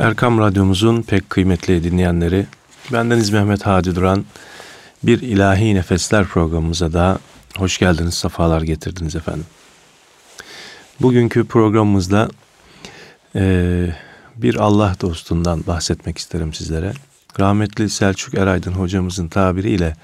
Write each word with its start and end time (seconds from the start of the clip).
Erkam 0.00 0.38
Radyomuzun 0.38 1.02
pek 1.02 1.30
kıymetli 1.30 1.84
dinleyenleri, 1.84 2.46
bendeniz 2.92 3.30
Mehmet 3.30 3.66
Hadi 3.66 3.94
Duran, 3.94 4.24
bir 5.02 5.20
ilahi 5.20 5.74
nefesler 5.74 6.24
programımıza 6.24 6.92
da 6.92 7.18
hoş 7.56 7.78
geldiniz, 7.78 8.14
sefalar 8.14 8.62
getirdiniz 8.62 9.16
efendim. 9.16 9.46
Bugünkü 11.00 11.44
programımızda 11.44 12.28
e, 13.36 13.86
bir 14.36 14.54
Allah 14.54 14.96
dostundan 15.00 15.66
bahsetmek 15.66 16.18
isterim 16.18 16.54
sizlere. 16.54 16.92
Rahmetli 17.40 17.90
Selçuk 17.90 18.34
Eraydın 18.34 18.72
hocamızın 18.72 19.28
tabiriyle 19.28 19.96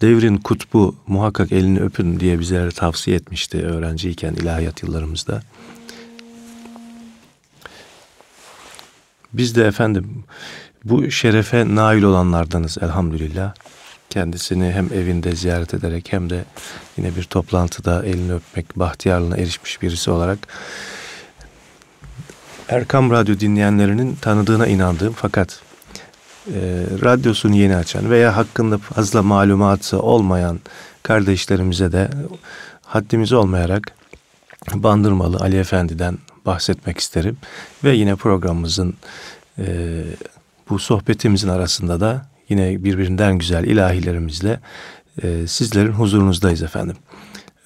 devrin 0.00 0.36
kutbu 0.36 0.96
muhakkak 1.06 1.52
elini 1.52 1.80
öpün 1.80 2.20
diye 2.20 2.38
bizlere 2.38 2.70
tavsiye 2.70 3.16
etmişti 3.16 3.62
öğrenciyken 3.62 4.34
ilahiyat 4.34 4.82
yıllarımızda. 4.82 5.42
Biz 9.34 9.56
de 9.56 9.64
efendim 9.66 10.24
bu 10.84 11.10
şerefe 11.10 11.74
nail 11.74 12.02
olanlardanız 12.02 12.78
elhamdülillah. 12.80 13.54
Kendisini 14.10 14.72
hem 14.72 14.92
evinde 14.92 15.36
ziyaret 15.36 15.74
ederek 15.74 16.12
hem 16.12 16.30
de 16.30 16.44
yine 16.96 17.16
bir 17.16 17.22
toplantıda 17.22 18.04
elini 18.04 18.32
öpmek 18.32 18.78
bahtiyarlığına 18.78 19.36
erişmiş 19.36 19.82
birisi 19.82 20.10
olarak 20.10 20.38
Erkam 22.68 23.10
Radyo 23.10 23.40
dinleyenlerinin 23.40 24.14
tanıdığına 24.14 24.66
inandığım 24.66 25.12
fakat 25.12 25.60
e, 26.46 26.60
radyosunu 27.02 27.56
yeni 27.56 27.76
açan 27.76 28.10
veya 28.10 28.36
hakkında 28.36 28.78
fazla 28.78 29.22
malumatı 29.22 30.02
olmayan 30.02 30.60
kardeşlerimize 31.02 31.92
de 31.92 32.10
haddimiz 32.82 33.32
olmayarak 33.32 33.92
Bandırmalı 34.74 35.36
Ali 35.36 35.58
Efendi'den 35.58 36.18
bahsetmek 36.46 36.98
isterim. 36.98 37.36
Ve 37.84 37.94
yine 37.94 38.16
programımızın 38.16 38.94
e, 39.58 39.66
bu 40.68 40.78
sohbetimizin 40.78 41.48
arasında 41.48 42.00
da 42.00 42.26
yine 42.48 42.84
birbirinden 42.84 43.38
güzel 43.38 43.64
ilahilerimizle 43.64 44.60
e, 45.22 45.46
sizlerin 45.46 45.92
huzurunuzdayız 45.92 46.62
efendim. 46.62 46.96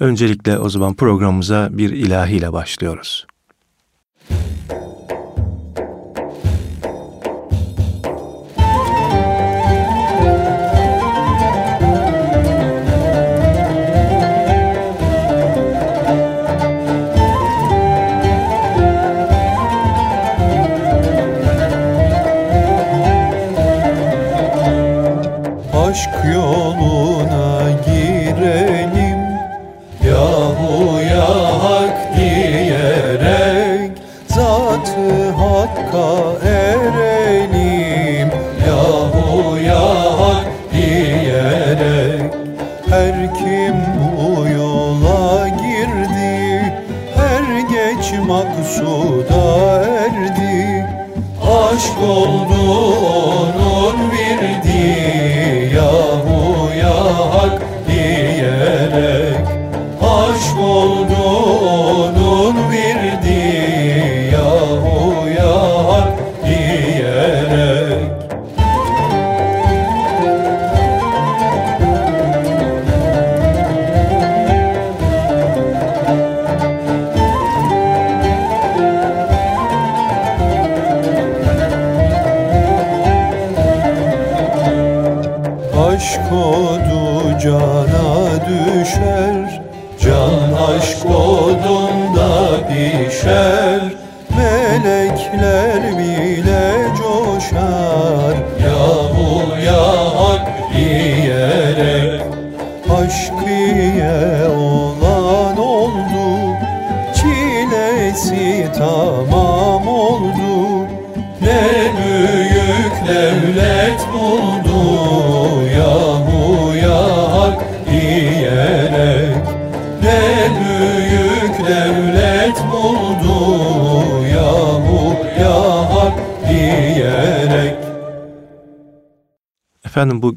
Öncelikle 0.01 0.59
o 0.59 0.69
zaman 0.69 0.95
programımıza 0.95 1.69
bir 1.73 1.91
ilahiyle 1.91 2.53
başlıyoruz. 2.53 3.27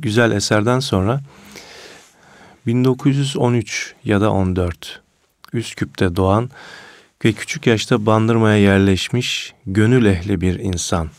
Güzel 0.01 0.31
eserden 0.31 0.79
sonra 0.79 1.21
1913 2.65 3.95
ya 4.03 4.21
da 4.21 4.31
14 4.31 5.01
Üsküp'te 5.53 6.15
doğan 6.15 6.49
ve 7.25 7.33
küçük 7.33 7.67
yaşta 7.67 8.05
Bandırma'ya 8.05 8.57
yerleşmiş 8.57 9.53
gönül 9.65 10.05
ehli 10.05 10.41
bir 10.41 10.59
insan 10.59 11.09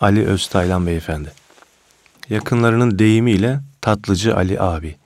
Ali 0.00 0.26
Öztaylan 0.26 0.86
Beyefendi. 0.86 1.32
Yakınlarının 2.30 2.98
deyimiyle 2.98 3.60
Tatlıcı 3.80 4.36
Ali 4.36 4.60
abi. 4.60 4.96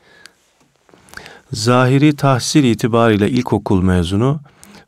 Zahiri 1.53 2.17
tahsil 2.17 2.65
itibariyle 2.65 3.31
ilkokul 3.31 3.83
mezunu, 3.83 4.41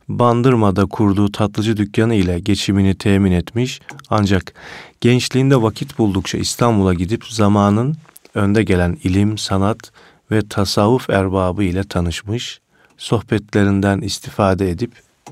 Bandırma'da 0.09 0.85
kurduğu 0.85 1.31
tatlıcı 1.31 1.77
dükkanı 1.77 2.15
ile 2.15 2.39
geçimini 2.39 2.95
temin 2.95 3.31
etmiş 3.31 3.81
ancak 4.09 4.53
gençliğinde 5.01 5.61
vakit 5.61 5.97
buldukça 5.97 6.37
İstanbul'a 6.37 6.93
gidip 6.93 7.25
zamanın 7.25 7.95
önde 8.35 8.63
gelen 8.63 8.97
ilim, 9.03 9.37
sanat 9.37 9.91
ve 10.31 10.41
tasavvuf 10.49 11.09
erbabı 11.09 11.63
ile 11.63 11.83
tanışmış, 11.83 12.59
sohbetlerinden 12.97 14.01
istifade 14.01 14.69
edip 14.69 14.91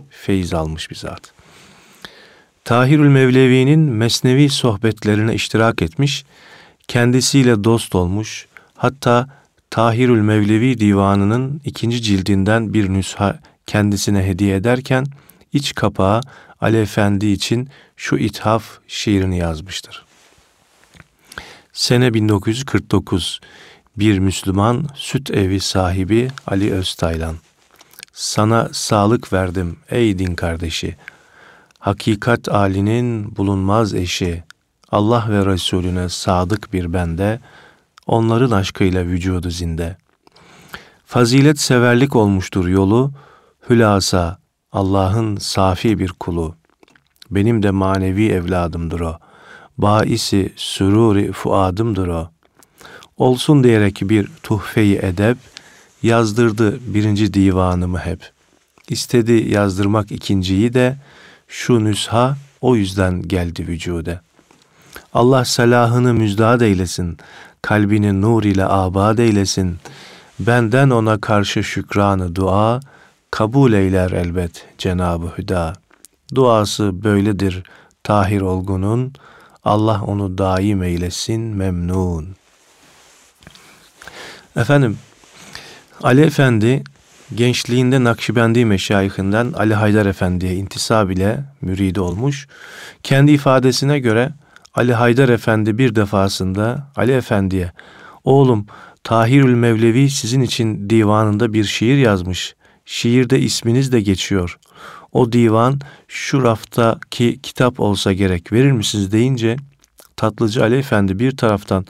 feyiz 0.10 0.54
almış 0.54 0.92
bir 0.92 0.96
zat. 0.96 1.32
Tahirül 2.64 3.10
Mevlevi'nin 3.10 3.80
mesnevi 3.80 4.50
sohbetlerine 4.50 5.34
iştirak 5.34 5.82
etmiş, 5.82 6.26
kendisiyle 6.88 7.64
dost 7.64 7.96
olmuş, 7.96 8.48
hatta 8.76 9.30
Tahirül 9.70 10.22
Mevlevi 10.22 10.80
divanının 10.80 11.62
ikinci 11.66 12.02
cildinden 12.02 12.74
bir 12.74 12.90
nüsha 12.90 13.40
kendisine 13.68 14.24
hediye 14.24 14.56
ederken 14.56 15.06
iç 15.54 15.76
kapağı 15.76 16.22
Ali 16.62 16.78
Efendi 16.82 17.28
için 17.28 17.70
şu 17.96 18.18
ithaf 18.18 18.64
şiirini 18.88 19.38
yazmıştır. 19.38 20.06
Sene 21.74 22.14
1949 22.14 23.40
bir 23.98 24.20
Müslüman 24.20 24.88
süt 24.96 25.32
evi 25.32 25.60
sahibi 25.60 26.28
Ali 26.48 26.74
Öztaylan. 26.74 27.36
Sana 28.14 28.70
sağlık 28.72 29.34
verdim 29.34 29.78
ey 29.90 30.20
din 30.20 30.36
kardeşi. 30.36 30.96
Hakikat 31.80 32.50
alinin 32.50 33.36
bulunmaz 33.36 33.94
eşi. 33.94 34.44
Allah 34.92 35.26
ve 35.30 35.46
Resulüne 35.46 36.10
sadık 36.10 36.74
bir 36.74 36.94
bende, 36.94 37.40
onların 38.08 38.52
aşkıyla 38.52 39.04
vücudu 39.04 39.50
zinde. 39.50 39.98
Fazilet 41.06 41.60
severlik 41.60 42.16
olmuştur 42.16 42.68
yolu, 42.68 43.12
hülasa 43.70 44.38
Allah'ın 44.72 45.38
safi 45.38 46.00
bir 46.00 46.10
kulu. 46.10 46.56
Benim 47.32 47.64
de 47.64 47.72
manevi 47.72 48.28
evladımdır 48.28 49.00
o. 49.00 49.18
Baisi 49.78 50.54
süruri 50.56 51.32
fuadımdır 51.32 52.08
o. 52.08 52.30
Olsun 53.18 53.64
diyerek 53.64 54.02
bir 54.02 54.28
tuhfeyi 54.44 54.98
edep, 54.98 55.38
yazdırdı 56.04 56.80
birinci 56.94 57.34
divanımı 57.34 58.00
hep. 58.00 58.32
İstedi 58.90 59.54
yazdırmak 59.54 60.12
ikinciyi 60.12 60.74
de, 60.74 60.98
şu 61.48 61.84
nüsha 61.84 62.38
o 62.62 62.76
yüzden 62.76 63.22
geldi 63.22 63.68
vücude. 63.68 64.20
Allah 65.14 65.46
selahını 65.46 66.14
müjdat 66.14 66.62
eylesin, 66.62 67.18
kalbini 67.62 68.22
nur 68.22 68.44
ile 68.44 68.66
abad 68.66 69.18
eylesin. 69.18 69.78
Benden 70.40 70.90
ona 70.90 71.22
karşı 71.22 71.64
şükranı 71.64 72.36
dua, 72.36 72.80
kabul 73.32 73.74
eyler 73.74 74.12
elbet 74.12 74.66
Cenab-ı 74.78 75.28
Hüda. 75.38 75.74
Duası 76.36 77.04
böyledir 77.04 77.64
Tahir 78.04 78.42
Olgun'un, 78.42 79.14
Allah 79.64 80.02
onu 80.04 80.38
daim 80.38 80.84
eylesin 80.84 81.42
memnun. 81.42 82.36
Efendim, 84.56 84.98
Ali 86.04 86.22
Efendi 86.22 86.84
gençliğinde 87.36 88.04
Nakşibendi 88.04 88.66
meşayihinden 88.66 89.54
Ali 89.56 89.74
Haydar 89.74 90.06
Efendi'ye 90.06 90.56
intisab 90.56 91.10
ile 91.10 91.44
müridi 91.62 92.00
olmuş. 92.00 92.48
Kendi 93.04 93.32
ifadesine 93.32 94.00
göre 94.00 94.32
Ali 94.74 94.94
Haydar 94.94 95.30
Efendi 95.30 95.78
bir 95.78 95.96
defasında 95.96 96.92
Ali 96.96 97.12
Efendi'ye 97.12 97.72
oğlum 98.24 98.66
Tahirül 99.04 99.54
Mevlevi 99.54 100.10
sizin 100.10 100.42
için 100.42 100.90
divanında 100.90 101.54
bir 101.54 101.64
şiir 101.64 101.98
yazmış. 101.98 102.56
Şiirde 102.90 103.40
isminiz 103.40 103.92
de 103.92 104.02
geçiyor. 104.02 104.60
O 105.12 105.32
divan 105.32 105.80
şu 106.08 106.44
raftaki 106.44 107.40
kitap 107.42 107.80
olsa 107.80 108.14
gerek 108.14 108.52
verir 108.52 108.72
misiniz 108.72 109.12
deyince 109.12 109.58
Tatlıcı 110.16 110.64
Ali 110.64 110.78
Efendi 110.78 111.20
bir 111.20 111.38
taraftan 111.38 111.86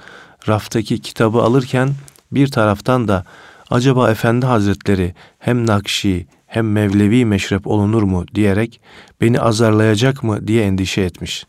raftaki 0.48 1.00
kitabı 1.00 1.42
alırken 1.42 1.90
bir 2.32 2.48
taraftan 2.48 3.08
da 3.08 3.26
acaba 3.70 4.12
Efendi 4.12 4.46
Hazretleri 4.46 5.16
hem 5.40 5.68
Nakşi 5.68 6.28
hem 6.48 6.72
Mevlevi 6.72 7.26
meşrep 7.26 7.68
olunur 7.68 8.04
mu 8.04 8.26
diyerek 8.36 8.82
beni 9.22 9.40
azarlayacak 9.40 10.24
mı 10.24 10.48
diye 10.48 10.64
endişe 10.64 11.02
etmiş. 11.02 11.46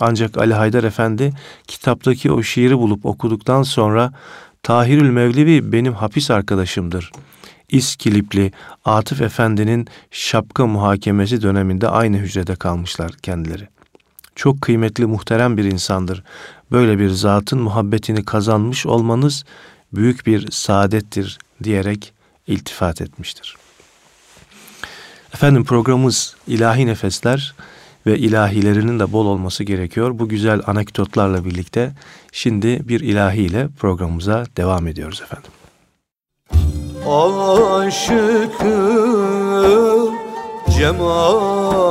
Ancak 0.00 0.38
Ali 0.38 0.54
Haydar 0.54 0.84
Efendi 0.84 1.32
kitaptaki 1.66 2.32
o 2.32 2.42
şiiri 2.42 2.78
bulup 2.78 3.06
okuduktan 3.06 3.62
sonra 3.62 4.12
Tahirül 4.62 5.10
Mevlevi 5.10 5.72
benim 5.72 5.94
hapis 5.94 6.30
arkadaşımdır. 6.30 7.12
İskilipli 7.68 8.52
Atıf 8.84 9.20
Efendi'nin 9.20 9.86
şapka 10.10 10.66
muhakemesi 10.66 11.42
döneminde 11.42 11.88
aynı 11.88 12.16
hücrede 12.16 12.56
kalmışlar 12.56 13.12
kendileri. 13.12 13.68
Çok 14.34 14.62
kıymetli 14.62 15.06
muhterem 15.06 15.56
bir 15.56 15.64
insandır. 15.64 16.22
Böyle 16.70 16.98
bir 16.98 17.08
zatın 17.08 17.60
muhabbetini 17.60 18.24
kazanmış 18.24 18.86
olmanız 18.86 19.44
büyük 19.92 20.26
bir 20.26 20.50
saadettir 20.50 21.38
diyerek 21.64 22.12
iltifat 22.46 23.00
etmiştir. 23.00 23.56
Efendim 25.34 25.64
programımız 25.64 26.36
ilahi 26.46 26.86
nefesler 26.86 27.54
ve 28.06 28.18
ilahilerinin 28.18 28.98
de 28.98 29.12
bol 29.12 29.26
olması 29.26 29.64
gerekiyor. 29.64 30.18
Bu 30.18 30.28
güzel 30.28 30.60
anekdotlarla 30.66 31.44
birlikte 31.44 31.92
şimdi 32.32 32.88
bir 32.88 33.00
ilahiyle 33.00 33.68
programımıza 33.78 34.44
devam 34.56 34.86
ediyoruz 34.86 35.22
efendim. 35.22 35.50
Aşıkım 37.06 38.56
cemaline 40.70 41.86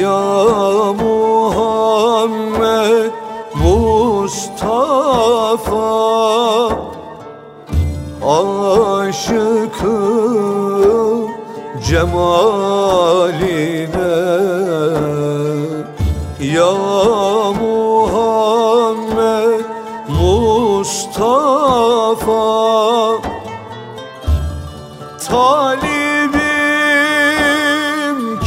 Ya 0.00 0.22
Muhammed 1.02 2.30
Mustafa 3.54 4.60
Aşıkım 9.00 10.10
cemaline 11.88 13.70
Mustafa. 21.20 22.40
Talibim 25.20 26.40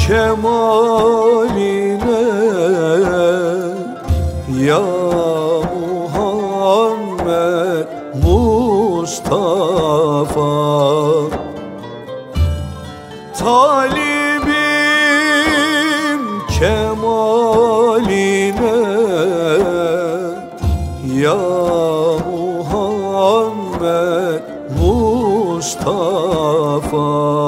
kemaline 0.01 2.01
Ya 4.65 4.81
Muhammed 5.77 7.85
Mustafa. 8.23 10.55
Talibim 13.37 13.92
Mustafa 26.93 27.42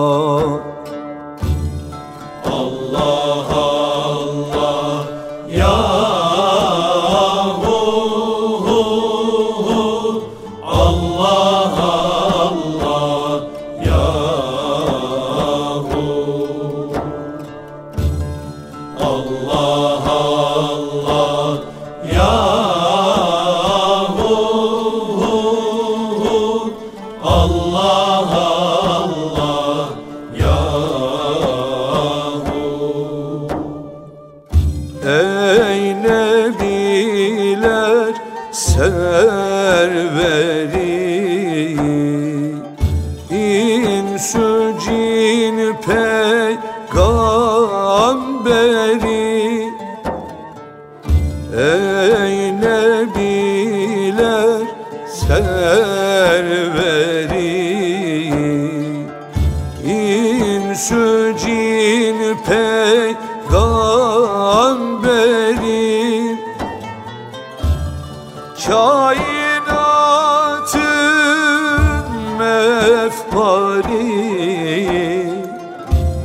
mefkari 73.36 74.08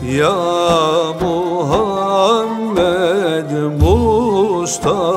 Ya 0.03 0.39
Muhammed 1.21 2.71
Mustafa 3.79 5.10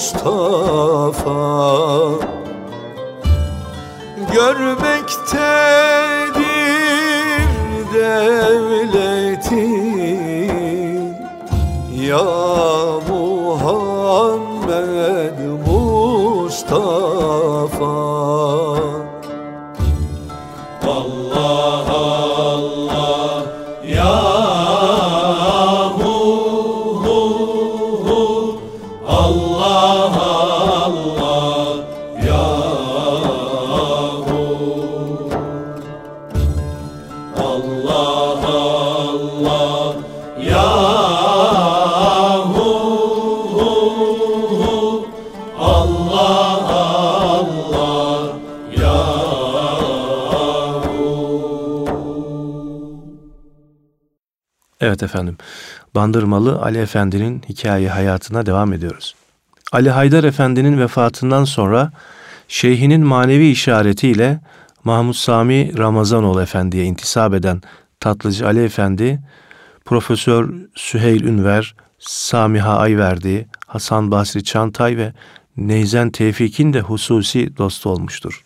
Mustafa. 0.00 1.40
Görmektedir 4.32 5.40
devletin 7.94 9.50
Ya 11.92 12.26
Muhammed 13.08 13.78
Mustafa 15.66 17.00
Evet 55.00 55.10
efendim. 55.10 55.36
Bandırmalı 55.94 56.62
Ali 56.62 56.78
Efendi'nin 56.78 57.42
hikaye 57.48 57.88
hayatına 57.88 58.46
devam 58.46 58.72
ediyoruz. 58.72 59.14
Ali 59.72 59.90
Haydar 59.90 60.24
Efendi'nin 60.24 60.78
vefatından 60.78 61.44
sonra 61.44 61.92
şeyhinin 62.48 63.06
manevi 63.06 63.48
işaretiyle 63.50 64.40
Mahmud 64.84 65.14
Sami 65.14 65.78
Ramazanoğlu 65.78 66.42
Efendi'ye 66.42 66.84
intisap 66.84 67.34
eden 67.34 67.62
Tatlıcı 68.00 68.46
Ali 68.46 68.64
Efendi, 68.64 69.20
Profesör 69.84 70.54
Süheyl 70.74 71.24
Ünver, 71.24 71.74
Samiha 71.98 72.76
Ayverdi, 72.78 73.48
Hasan 73.66 74.10
Basri 74.10 74.44
Çantay 74.44 74.96
ve 74.96 75.12
Neyzen 75.56 76.10
Tevfik'in 76.10 76.72
de 76.72 76.80
hususi 76.80 77.56
dostu 77.56 77.90
olmuştur. 77.90 78.44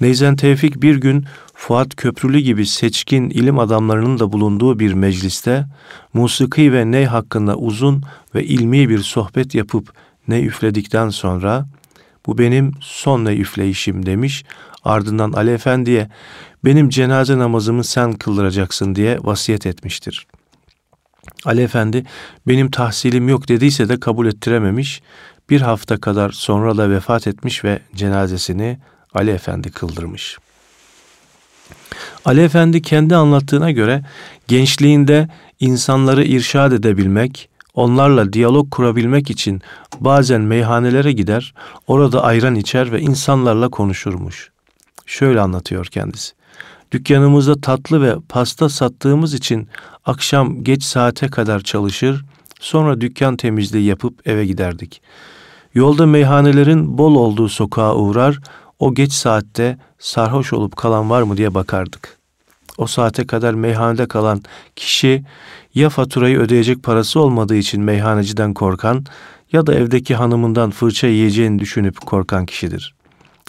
Neyzen 0.00 0.36
Tevfik 0.36 0.82
bir 0.82 0.96
gün 0.96 1.24
Fuat 1.62 1.96
Köprülü 1.96 2.38
gibi 2.38 2.66
seçkin 2.66 3.30
ilim 3.30 3.58
adamlarının 3.58 4.18
da 4.18 4.32
bulunduğu 4.32 4.78
bir 4.78 4.92
mecliste 4.92 5.66
musiki 6.14 6.72
ve 6.72 6.90
ney 6.90 7.04
hakkında 7.04 7.56
uzun 7.56 8.02
ve 8.34 8.44
ilmi 8.44 8.88
bir 8.88 8.98
sohbet 8.98 9.54
yapıp 9.54 9.92
ne 10.28 10.40
üfledikten 10.40 11.08
sonra 11.08 11.66
bu 12.26 12.38
benim 12.38 12.72
son 12.80 13.24
ney 13.24 13.40
üfleyişim 13.40 14.06
demiş. 14.06 14.44
Ardından 14.84 15.32
Ali 15.32 15.50
Efendi'ye 15.50 16.08
benim 16.64 16.88
cenaze 16.88 17.38
namazımı 17.38 17.84
sen 17.84 18.12
kıldıracaksın 18.12 18.94
diye 18.94 19.18
vasiyet 19.22 19.66
etmiştir. 19.66 20.26
Ali 21.44 21.62
Efendi 21.62 22.04
benim 22.46 22.70
tahsilim 22.70 23.28
yok 23.28 23.48
dediyse 23.48 23.88
de 23.88 24.00
kabul 24.00 24.26
ettirememiş. 24.26 25.02
Bir 25.50 25.60
hafta 25.60 26.00
kadar 26.00 26.30
sonra 26.30 26.76
da 26.76 26.90
vefat 26.90 27.26
etmiş 27.26 27.64
ve 27.64 27.80
cenazesini 27.94 28.78
Ali 29.14 29.30
Efendi 29.30 29.70
kıldırmış. 29.70 30.38
Ali 32.24 32.40
Efendi 32.40 32.82
kendi 32.82 33.16
anlattığına 33.16 33.70
göre 33.70 34.04
gençliğinde 34.48 35.28
insanları 35.60 36.24
irşad 36.24 36.72
edebilmek, 36.72 37.48
onlarla 37.74 38.32
diyalog 38.32 38.70
kurabilmek 38.70 39.30
için 39.30 39.62
bazen 40.00 40.40
meyhanelere 40.40 41.12
gider, 41.12 41.54
orada 41.86 42.22
ayran 42.24 42.54
içer 42.54 42.92
ve 42.92 43.00
insanlarla 43.00 43.68
konuşurmuş. 43.68 44.50
Şöyle 45.06 45.40
anlatıyor 45.40 45.86
kendisi. 45.86 46.32
Dükkanımızda 46.92 47.60
tatlı 47.60 48.02
ve 48.02 48.14
pasta 48.28 48.68
sattığımız 48.68 49.34
için 49.34 49.68
akşam 50.04 50.64
geç 50.64 50.82
saate 50.82 51.28
kadar 51.28 51.60
çalışır, 51.60 52.24
sonra 52.60 53.00
dükkan 53.00 53.36
temizliği 53.36 53.84
yapıp 53.84 54.28
eve 54.28 54.46
giderdik. 54.46 55.02
Yolda 55.74 56.06
meyhanelerin 56.06 56.98
bol 56.98 57.14
olduğu 57.14 57.48
sokağa 57.48 57.94
uğrar, 57.94 58.40
o 58.82 58.94
geç 58.94 59.12
saatte 59.12 59.78
sarhoş 59.98 60.52
olup 60.52 60.76
kalan 60.76 61.10
var 61.10 61.22
mı 61.22 61.36
diye 61.36 61.54
bakardık. 61.54 62.18
O 62.78 62.86
saate 62.86 63.26
kadar 63.26 63.54
meyhanede 63.54 64.06
kalan 64.06 64.42
kişi 64.76 65.24
ya 65.74 65.88
faturayı 65.88 66.38
ödeyecek 66.38 66.82
parası 66.82 67.20
olmadığı 67.20 67.56
için 67.56 67.82
meyhaneciden 67.82 68.54
korkan 68.54 69.04
ya 69.52 69.66
da 69.66 69.74
evdeki 69.74 70.14
hanımından 70.14 70.70
fırça 70.70 71.06
yiyeceğini 71.06 71.58
düşünüp 71.58 72.00
korkan 72.00 72.46
kişidir. 72.46 72.94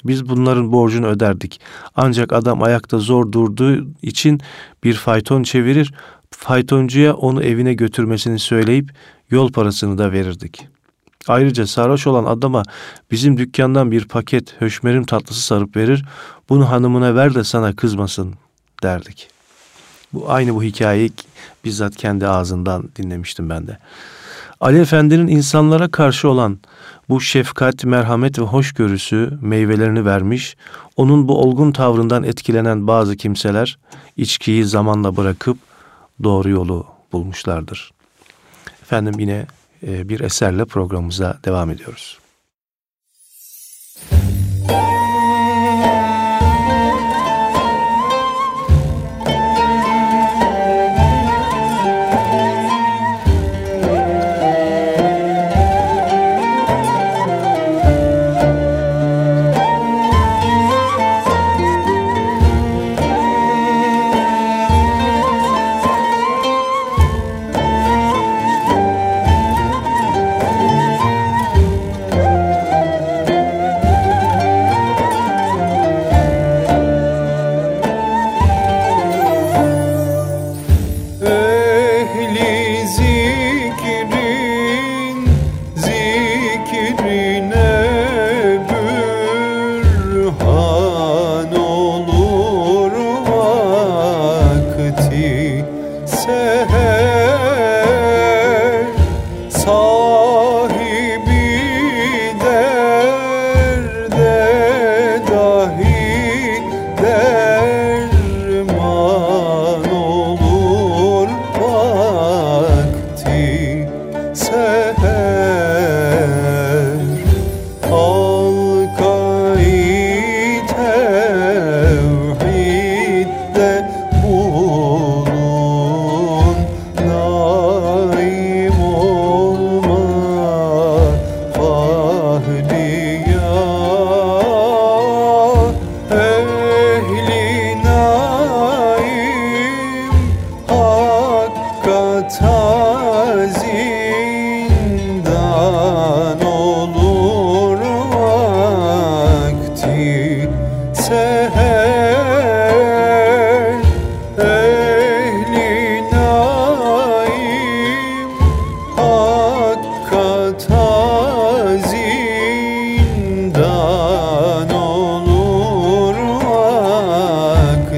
Biz 0.05 0.29
bunların 0.29 0.71
borcunu 0.71 1.07
öderdik. 1.07 1.61
Ancak 1.95 2.33
adam 2.33 2.63
ayakta 2.63 2.99
zor 2.99 3.31
durduğu 3.31 3.87
için 4.01 4.41
bir 4.83 4.93
fayton 4.93 5.43
çevirir, 5.43 5.93
faytoncuya 6.31 7.13
onu 7.13 7.43
evine 7.43 7.73
götürmesini 7.73 8.39
söyleyip 8.39 8.91
yol 9.29 9.51
parasını 9.51 9.97
da 9.97 10.11
verirdik. 10.11 10.72
Ayrıca 11.27 11.67
sarhoş 11.67 12.07
olan 12.07 12.25
adama 12.25 12.63
bizim 13.11 13.37
dükkandan 13.37 13.91
bir 13.91 14.07
paket 14.07 14.61
höşmerim 14.61 15.05
tatlısı 15.05 15.41
sarıp 15.41 15.75
verir, 15.75 16.05
bunu 16.49 16.69
hanımına 16.69 17.15
ver 17.15 17.35
de 17.35 17.43
sana 17.43 17.75
kızmasın 17.75 18.33
derdik. 18.83 19.27
Bu 20.13 20.31
aynı 20.31 20.55
bu 20.55 20.63
hikayeyi 20.63 21.11
bizzat 21.65 21.95
kendi 21.95 22.27
ağzından 22.27 22.89
dinlemiştim 22.95 23.49
ben 23.49 23.67
de. 23.67 23.77
Ali 24.61 24.79
Efendi'nin 24.79 25.27
insanlara 25.27 25.91
karşı 25.91 26.29
olan 26.29 26.59
bu 27.09 27.21
şefkat, 27.21 27.85
merhamet 27.85 28.39
ve 28.39 28.43
hoşgörüsü 28.43 29.37
meyvelerini 29.41 30.05
vermiş, 30.05 30.57
onun 30.97 31.27
bu 31.27 31.41
olgun 31.41 31.71
tavrından 31.71 32.23
etkilenen 32.23 32.87
bazı 32.87 33.17
kimseler 33.17 33.77
içkiyi 34.17 34.65
zamanla 34.65 35.17
bırakıp 35.17 35.57
doğru 36.23 36.49
yolu 36.49 36.85
bulmuşlardır. 37.11 37.91
Efendim 38.81 39.19
yine 39.19 39.45
bir 39.83 40.19
eserle 40.19 40.65
programımıza 40.65 41.39
devam 41.45 41.69
ediyoruz. 41.69 42.19
Ehli 44.69 45.02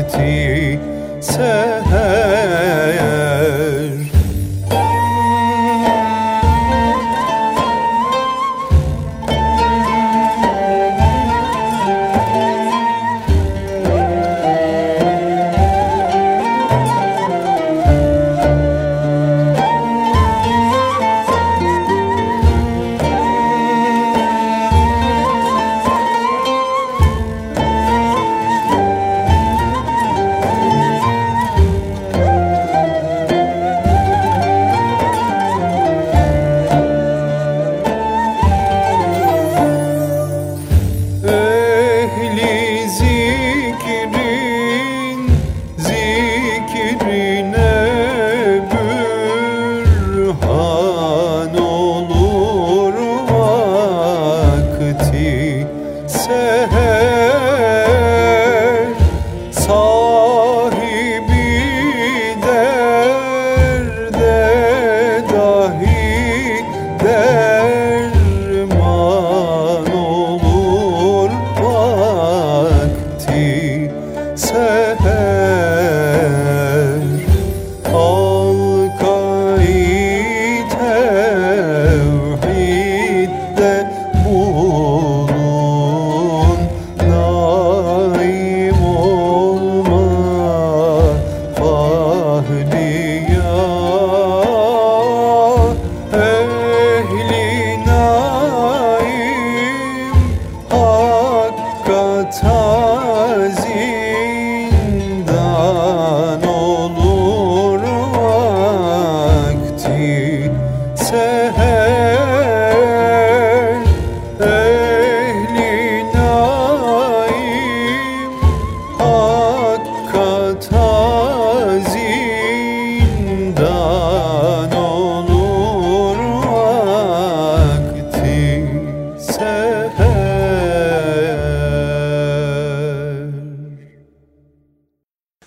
hasreti 0.06 0.80
sen 1.20 1.75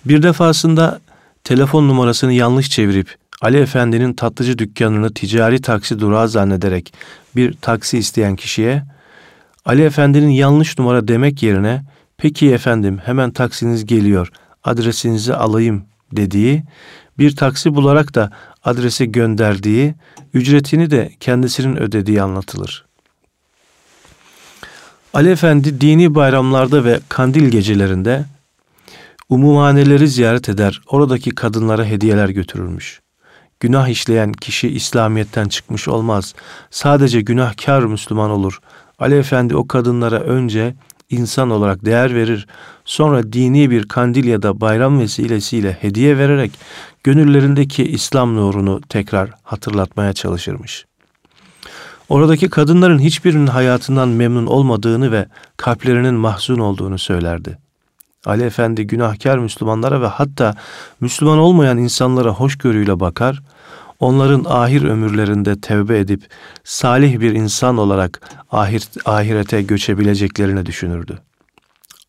Bir 0.08 0.22
defasında 0.22 1.00
telefon 1.44 1.88
numarasını 1.88 2.32
yanlış 2.32 2.70
çevirip 2.70 3.14
Ali 3.40 3.56
Efendi'nin 3.56 4.12
tatlıcı 4.12 4.58
dükkanını 4.58 5.14
ticari 5.14 5.60
taksi 5.60 6.00
durağı 6.00 6.28
zannederek 6.28 6.94
bir 7.36 7.52
taksi 7.52 7.98
isteyen 7.98 8.36
kişiye 8.36 8.82
Ali 9.64 9.82
Efendi'nin 9.82 10.30
yanlış 10.30 10.78
numara 10.78 11.08
demek 11.08 11.42
yerine 11.42 11.82
peki 12.16 12.52
efendim 12.52 12.98
hemen 13.04 13.30
taksiniz 13.30 13.86
geliyor 13.86 14.32
adresinizi 14.64 15.34
alayım 15.34 15.84
dediği 16.12 16.62
bir 17.18 17.36
taksi 17.36 17.74
bularak 17.74 18.14
da 18.14 18.30
adrese 18.64 19.04
gönderdiği 19.04 19.94
ücretini 20.34 20.90
de 20.90 21.12
kendisinin 21.20 21.76
ödediği 21.76 22.22
anlatılır. 22.22 22.84
Ali 25.14 25.30
Efendi 25.30 25.80
dini 25.80 26.14
bayramlarda 26.14 26.84
ve 26.84 27.00
kandil 27.08 27.48
gecelerinde 27.48 28.24
umumhaneleri 29.28 30.08
ziyaret 30.08 30.48
eder, 30.48 30.80
oradaki 30.86 31.30
kadınlara 31.30 31.84
hediyeler 31.84 32.28
götürürmüş. 32.28 33.00
Günah 33.60 33.88
işleyen 33.88 34.32
kişi 34.32 34.68
İslamiyet'ten 34.68 35.48
çıkmış 35.48 35.88
olmaz. 35.88 36.34
Sadece 36.70 37.20
günahkar 37.20 37.82
Müslüman 37.82 38.30
olur. 38.30 38.58
Ali 38.98 39.14
Efendi 39.14 39.56
o 39.56 39.68
kadınlara 39.68 40.20
önce 40.20 40.74
insan 41.10 41.50
olarak 41.50 41.84
değer 41.84 42.14
verir, 42.14 42.46
sonra 42.84 43.32
dini 43.32 43.70
bir 43.70 43.88
kandil 43.88 44.24
ya 44.24 44.42
da 44.42 44.60
bayram 44.60 45.00
vesilesiyle 45.00 45.72
hediye 45.80 46.18
vererek 46.18 46.52
gönüllerindeki 47.04 47.84
İslam 47.84 48.36
nurunu 48.36 48.80
tekrar 48.88 49.30
hatırlatmaya 49.42 50.12
çalışırmış. 50.12 50.86
Oradaki 52.08 52.48
kadınların 52.50 52.98
hiçbirinin 52.98 53.46
hayatından 53.46 54.08
memnun 54.08 54.46
olmadığını 54.46 55.12
ve 55.12 55.26
kalplerinin 55.56 56.14
mahzun 56.14 56.58
olduğunu 56.58 56.98
söylerdi. 56.98 57.67
Ali 58.26 58.42
Efendi 58.42 58.86
günahkar 58.86 59.38
Müslümanlara 59.38 60.00
ve 60.00 60.06
hatta 60.06 60.54
Müslüman 61.00 61.38
olmayan 61.38 61.78
insanlara 61.78 62.30
hoşgörüyle 62.30 63.00
bakar, 63.00 63.42
onların 64.00 64.44
ahir 64.48 64.82
ömürlerinde 64.82 65.60
tevbe 65.60 65.98
edip 65.98 66.28
salih 66.64 67.20
bir 67.20 67.32
insan 67.32 67.78
olarak 67.78 68.20
ahir, 68.50 68.88
ahirete 69.04 69.62
göçebileceklerini 69.62 70.66
düşünürdü. 70.66 71.18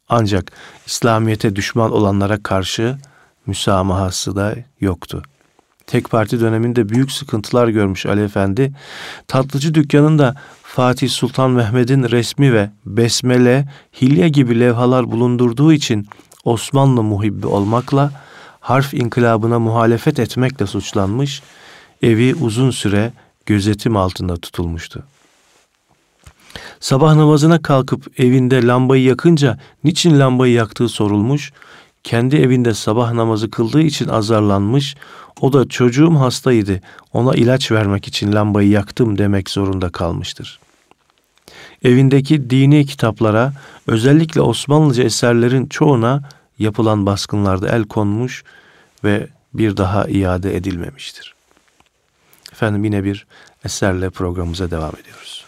Ancak 0.09 0.51
İslamiyete 0.85 1.55
düşman 1.55 1.91
olanlara 1.91 2.43
karşı 2.43 2.97
müsamahası 3.45 4.35
da 4.35 4.55
yoktu. 4.81 5.23
Tek 5.87 6.09
parti 6.09 6.39
döneminde 6.39 6.89
büyük 6.89 7.11
sıkıntılar 7.11 7.67
görmüş 7.67 8.05
Ali 8.05 8.23
Efendi. 8.23 8.73
Tatlıcı 9.27 9.73
dükkanında 9.73 10.35
Fatih 10.79 11.09
Sultan 11.09 11.51
Mehmet'in 11.51 12.03
resmi 12.03 12.53
ve 12.53 12.69
besmele, 12.85 13.67
hilye 14.01 14.29
gibi 14.29 14.59
levhalar 14.59 15.11
bulundurduğu 15.11 15.73
için 15.73 16.07
Osmanlı 16.43 17.03
muhibbi 17.03 17.47
olmakla 17.47 18.11
harf 18.59 18.93
inkılabına 18.93 19.59
muhalefet 19.59 20.19
etmekle 20.19 20.67
suçlanmış, 20.67 21.41
evi 22.01 22.35
uzun 22.35 22.71
süre 22.71 23.13
gözetim 23.45 23.97
altında 23.97 24.37
tutulmuştu. 24.37 25.03
Sabah 26.79 27.15
namazına 27.15 27.61
kalkıp 27.61 28.19
evinde 28.19 28.67
lambayı 28.67 29.03
yakınca 29.03 29.59
niçin 29.83 30.19
lambayı 30.19 30.53
yaktığı 30.53 30.89
sorulmuş, 30.89 31.53
kendi 32.03 32.35
evinde 32.35 32.73
sabah 32.73 33.13
namazı 33.13 33.51
kıldığı 33.51 33.81
için 33.81 34.07
azarlanmış, 34.07 34.95
o 35.41 35.53
da 35.53 35.67
çocuğum 35.67 36.15
hastaydı, 36.19 36.81
ona 37.13 37.33
ilaç 37.35 37.71
vermek 37.71 38.07
için 38.07 38.33
lambayı 38.33 38.69
yaktım 38.69 39.17
demek 39.17 39.49
zorunda 39.49 39.89
kalmıştır. 39.89 40.59
Evindeki 41.83 42.49
dini 42.49 42.85
kitaplara, 42.85 43.53
özellikle 43.87 44.41
Osmanlıca 44.41 45.03
eserlerin 45.03 45.65
çoğuna 45.65 46.29
yapılan 46.59 47.05
baskınlarda 47.05 47.69
el 47.69 47.83
konmuş 47.83 48.43
ve 49.03 49.27
bir 49.53 49.77
daha 49.77 50.07
iade 50.07 50.55
edilmemiştir. 50.55 51.35
Efendim 52.51 52.83
yine 52.83 53.03
bir 53.03 53.27
eserle 53.65 54.09
programımıza 54.09 54.71
devam 54.71 54.93
ediyoruz. 55.01 55.38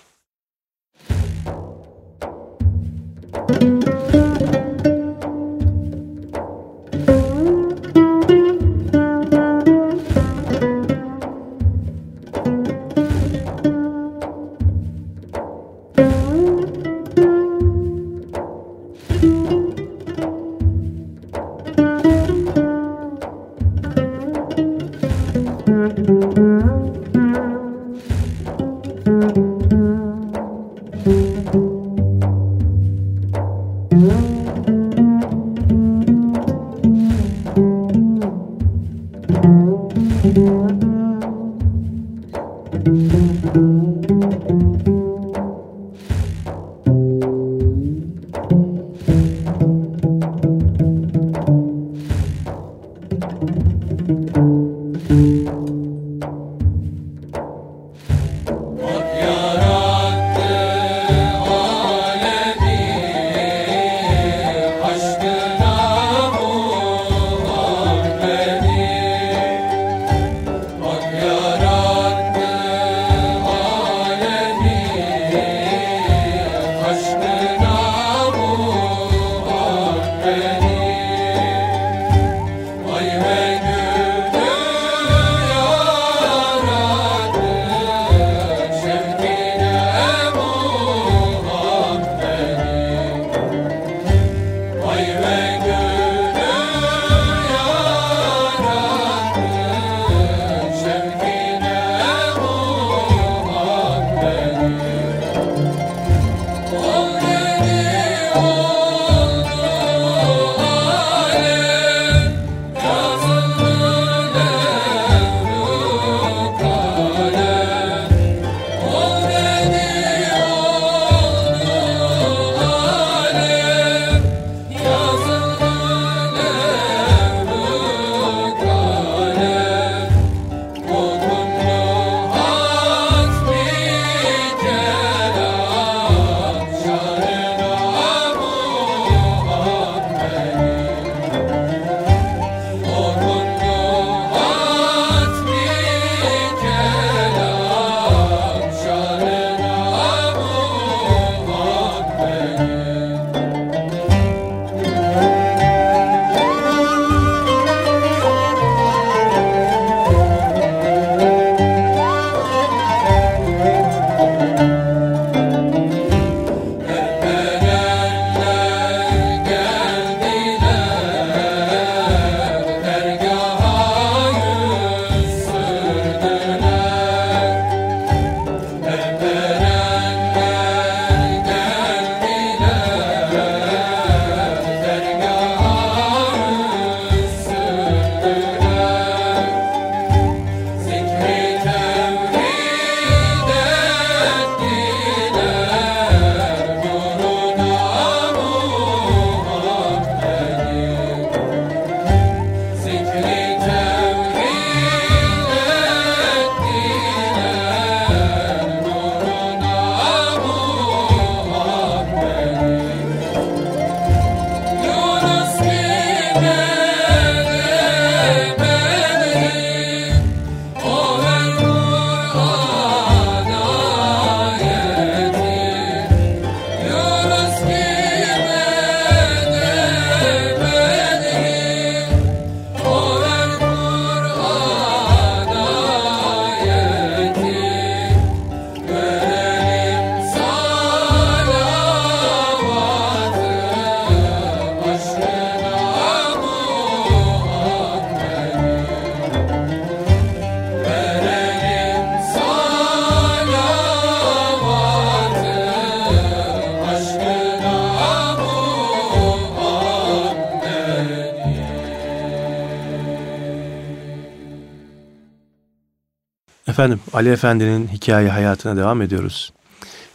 Ali 267.22 267.30
Efendi'nin 267.30 267.88
hikaye 267.88 268.30
hayatına 268.30 268.78
devam 268.78 269.02
ediyoruz. 269.02 269.54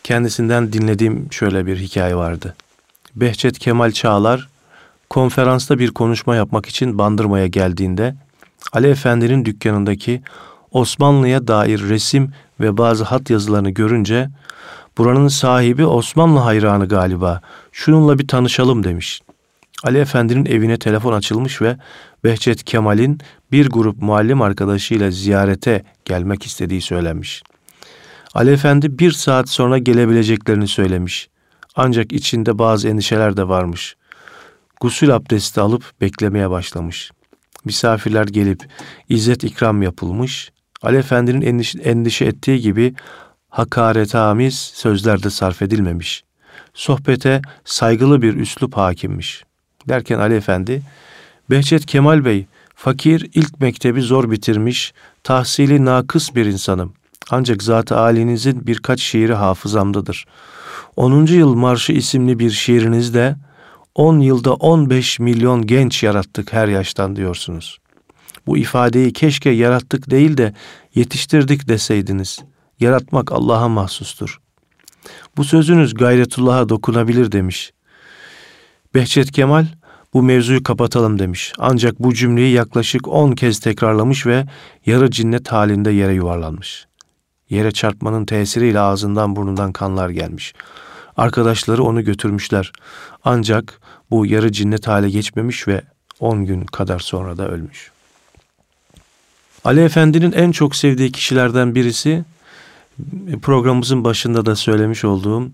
Kendisinden 0.05 0.73
dinlediğim 0.73 1.29
şöyle 1.31 1.67
bir 1.67 1.77
hikaye 1.77 2.17
vardı. 2.17 2.55
Behçet 3.17 3.59
Kemal 3.59 3.93
Çağlar 3.93 4.49
konferansta 5.11 5.79
bir 5.79 5.91
konuşma 5.91 6.37
yapmak 6.37 6.67
için 6.67 6.99
Bandırma'ya 6.99 7.47
geldiğinde 7.47 8.15
Ali 8.73 8.87
Efendi'nin 8.87 9.45
dükkanındaki 9.45 10.23
Osmanlı'ya 10.73 11.47
dair 11.47 11.81
resim 11.81 12.33
ve 12.61 12.77
bazı 12.77 13.05
hat 13.05 13.31
yazılarını 13.31 13.71
görünce 13.71 14.29
buranın 14.99 15.29
sahibi 15.29 15.87
Osmanlı 15.87 16.39
hayranı 16.39 16.89
galiba 16.89 17.41
şununla 17.73 18.19
bir 18.19 18.29
tanışalım 18.29 18.85
demiş. 18.85 19.21
Ali 19.85 19.99
Efendi'nin 19.99 20.47
evine 20.47 20.79
telefon 20.79 21.13
açılmış 21.13 21.63
ve 21.63 21.77
Behçet 22.25 22.65
Kemal'in 22.65 23.21
bir 23.53 23.69
grup 23.69 24.03
muallim 24.03 24.43
arkadaşıyla 24.43 25.11
ziyarete 25.11 25.85
gelmek 26.05 26.47
istediği 26.47 26.81
söylenmiş. 26.81 27.43
Ali 28.35 28.51
Efendi 28.51 28.99
bir 28.99 29.11
saat 29.13 29.49
sonra 29.49 29.79
gelebileceklerini 29.79 30.69
söylemiş. 30.69 31.29
Ancak 31.77 32.13
içinde 32.13 32.59
bazı 32.59 32.89
endişeler 32.89 33.37
de 33.37 33.49
varmış. 33.49 33.97
Gusül 34.81 35.15
abdesti 35.15 35.61
alıp 35.61 36.01
beklemeye 36.01 36.51
başlamış. 36.51 37.11
Misafirler 37.65 38.27
gelip 38.27 38.69
izzet 39.09 39.45
ikram 39.45 39.83
yapılmış. 39.83 40.53
Ali 40.83 40.97
Efendi'nin 40.97 41.65
endişe, 41.85 42.25
ettiği 42.25 42.61
gibi 42.61 42.95
hakaretamiz 43.49 44.55
sözler 44.59 45.23
de 45.23 45.31
sarf 45.31 45.63
edilmemiş. 45.63 46.25
Sohbete 46.75 47.43
saygılı 47.65 48.23
bir 48.23 48.35
üslup 48.35 48.77
hakimmiş. 48.77 49.46
Derken 49.89 50.19
Ali 50.19 50.35
Efendi, 50.35 50.83
Behçet 51.51 51.87
Kemal 51.87 52.25
Bey, 52.25 52.47
fakir 52.75 53.31
ilk 53.35 53.61
mektebi 53.61 54.03
zor 54.03 54.31
bitirmiş, 54.31 54.93
tahsili 55.25 55.85
nakıs 55.85 56.35
bir 56.35 56.47
insanım. 56.47 56.93
Ancak 57.31 57.63
zat-ı 57.63 57.95
halinizin 57.95 58.67
birkaç 58.67 59.01
şiiri 59.01 59.35
hafızamdadır. 59.35 60.27
10. 60.97 61.27
yıl 61.27 61.55
marşı 61.55 61.93
isimli 61.93 62.39
bir 62.39 62.51
şiirinizde 62.51 63.37
10 63.95 64.21
yılda 64.21 64.55
15 64.55 65.19
milyon 65.19 65.67
genç 65.67 66.03
yarattık 66.03 66.53
her 66.53 66.69
yaştan 66.69 67.17
diyorsunuz. 67.17 67.79
Bu 68.47 68.59
ifadeyi 68.59 69.13
keşke 69.13 69.51
yarattık 69.51 70.11
değil 70.11 70.37
de 70.37 70.55
yetiştirdik 70.95 71.69
deseydiniz. 71.69 72.39
Yaratmak 72.81 73.33
Allah'a 73.33 73.69
mahsustur. 73.69 74.41
Bu 75.37 75.45
sözünüz 75.45 75.95
gayretullah'a 75.95 76.69
dokunabilir 76.69 77.33
demiş. 77.33 77.73
Behçet 78.95 79.33
Kemal 79.33 79.67
bu 80.15 80.23
mevzuyu 80.23 80.63
kapatalım 80.63 81.19
demiş. 81.19 81.53
Ancak 81.59 82.01
bu 82.01 82.15
cümleyi 82.15 82.53
yaklaşık 82.53 83.09
10 83.09 83.33
kez 83.33 83.61
tekrarlamış 83.61 84.27
ve 84.27 84.47
yarı 84.87 85.11
cinnet 85.11 85.53
halinde 85.53 85.91
yere 85.91 86.15
yuvarlanmış. 86.15 86.87
Yere 87.51 87.73
çarpmanın 87.73 88.25
tesiriyle 88.25 88.81
ağzından 88.81 89.37
burnundan 89.37 89.73
kanlar 89.73 90.11
gelmiş. 90.11 90.55
Arkadaşları 91.17 91.83
onu 91.83 92.05
götürmüşler. 92.05 92.73
Ancak 93.25 93.81
bu 94.11 94.27
yarı 94.27 94.53
cinnet 94.53 94.89
hale 94.89 95.11
geçmemiş 95.11 95.69
ve 95.69 95.83
10 96.21 96.45
gün 96.45 96.65
kadar 96.65 96.99
sonra 96.99 97.39
da 97.39 97.49
ölmüş. 97.49 97.91
Ali 99.65 99.81
Efendi'nin 99.81 100.33
en 100.33 100.53
çok 100.53 100.77
sevdiği 100.77 101.13
kişilerden 101.13 101.75
birisi 101.75 102.25
programımızın 103.43 104.05
başında 104.05 104.47
da 104.47 104.57
söylemiş 104.57 105.05
olduğum 105.05 105.51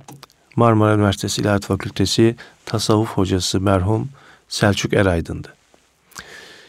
Marmara 0.57 0.95
Üniversitesi 0.95 1.41
İlahiyat 1.41 1.65
Fakültesi 1.65 2.37
tasavvuf 2.67 3.09
hocası 3.09 3.61
merhum 3.61 4.09
Selçuk 4.49 4.95
Eraydın'dı. 4.95 5.49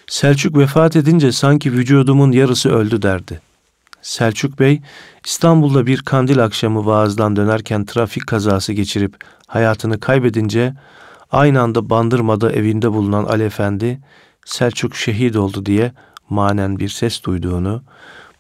Selçuk 0.07 0.57
vefat 0.57 0.95
edince 0.95 1.31
sanki 1.31 1.73
vücudumun 1.73 2.31
yarısı 2.31 2.69
öldü 2.69 3.01
derdi. 3.01 3.41
Selçuk 4.01 4.59
Bey 4.59 4.81
İstanbul'da 5.25 5.85
bir 5.85 6.01
kandil 6.01 6.43
akşamı 6.43 6.85
vaazdan 6.85 7.35
dönerken 7.35 7.85
trafik 7.85 8.27
kazası 8.27 8.73
geçirip 8.73 9.15
hayatını 9.47 9.99
kaybedince 9.99 10.73
aynı 11.31 11.61
anda 11.61 11.89
Bandırma'da 11.89 12.51
evinde 12.51 12.91
bulunan 12.91 13.23
Ali 13.23 13.43
Efendi 13.43 13.99
Selçuk 14.45 14.95
şehit 14.95 15.35
oldu 15.35 15.65
diye 15.65 15.91
manen 16.29 16.79
bir 16.79 16.89
ses 16.89 17.23
duyduğunu, 17.23 17.83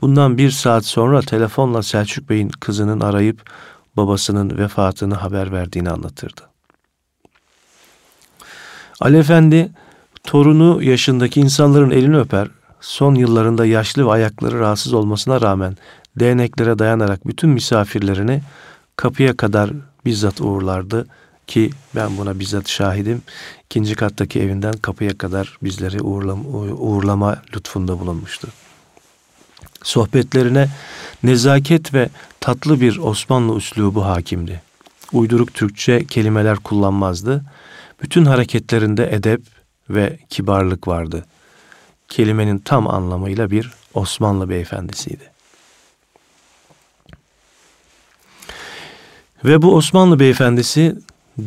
bundan 0.01 0.37
bir 0.37 0.51
saat 0.51 0.85
sonra 0.85 1.21
telefonla 1.21 1.83
Selçuk 1.83 2.29
Bey'in 2.29 2.49
kızının 2.49 2.99
arayıp 2.99 3.49
babasının 3.97 4.57
vefatını 4.57 5.15
haber 5.15 5.51
verdiğini 5.51 5.89
anlatırdı. 5.89 6.41
Ali 9.01 9.17
Efendi 9.17 9.71
torunu 10.23 10.83
yaşındaki 10.83 11.39
insanların 11.39 11.91
elini 11.91 12.17
öper, 12.17 12.47
son 12.81 13.15
yıllarında 13.15 13.65
yaşlı 13.65 14.05
ve 14.05 14.11
ayakları 14.11 14.59
rahatsız 14.59 14.93
olmasına 14.93 15.41
rağmen 15.41 15.77
değneklere 16.19 16.79
dayanarak 16.79 17.27
bütün 17.27 17.49
misafirlerini 17.49 18.41
kapıya 18.95 19.37
kadar 19.37 19.71
bizzat 20.05 20.41
uğurlardı 20.41 21.07
ki 21.47 21.69
ben 21.95 22.17
buna 22.17 22.39
bizzat 22.39 22.69
şahidim. 22.69 23.21
İkinci 23.65 23.95
kattaki 23.95 24.39
evinden 24.39 24.73
kapıya 24.73 25.17
kadar 25.17 25.57
bizleri 25.63 26.01
uğurlama, 26.01 26.49
uğurlama 26.59 27.41
lütfunda 27.55 27.99
bulunmuştu. 27.99 28.47
Sohbetlerine 29.83 30.69
nezaket 31.23 31.93
ve 31.93 32.09
tatlı 32.39 32.81
bir 32.81 32.97
Osmanlı 32.97 33.57
üslubu 33.57 34.05
hakimdi. 34.05 34.61
Uyduruk 35.13 35.53
Türkçe 35.53 36.05
kelimeler 36.05 36.57
kullanmazdı. 36.57 37.43
Bütün 38.01 38.25
hareketlerinde 38.25 39.13
edep 39.13 39.41
ve 39.89 40.19
kibarlık 40.29 40.87
vardı. 40.87 41.25
Kelimenin 42.07 42.57
tam 42.57 42.87
anlamıyla 42.87 43.51
bir 43.51 43.71
Osmanlı 43.93 44.49
beyefendisiydi. 44.49 45.33
Ve 49.45 49.61
bu 49.61 49.75
Osmanlı 49.75 50.19
beyefendisi 50.19 50.95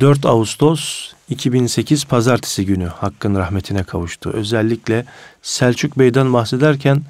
4 0.00 0.26
Ağustos 0.26 1.12
2008 1.28 2.04
Pazartesi 2.04 2.66
günü 2.66 2.86
Hakk'ın 2.86 3.34
rahmetine 3.34 3.82
kavuştu. 3.82 4.30
Özellikle 4.30 5.06
Selçuk 5.42 5.98
Bey'den 5.98 6.32
bahsederken 6.32 7.02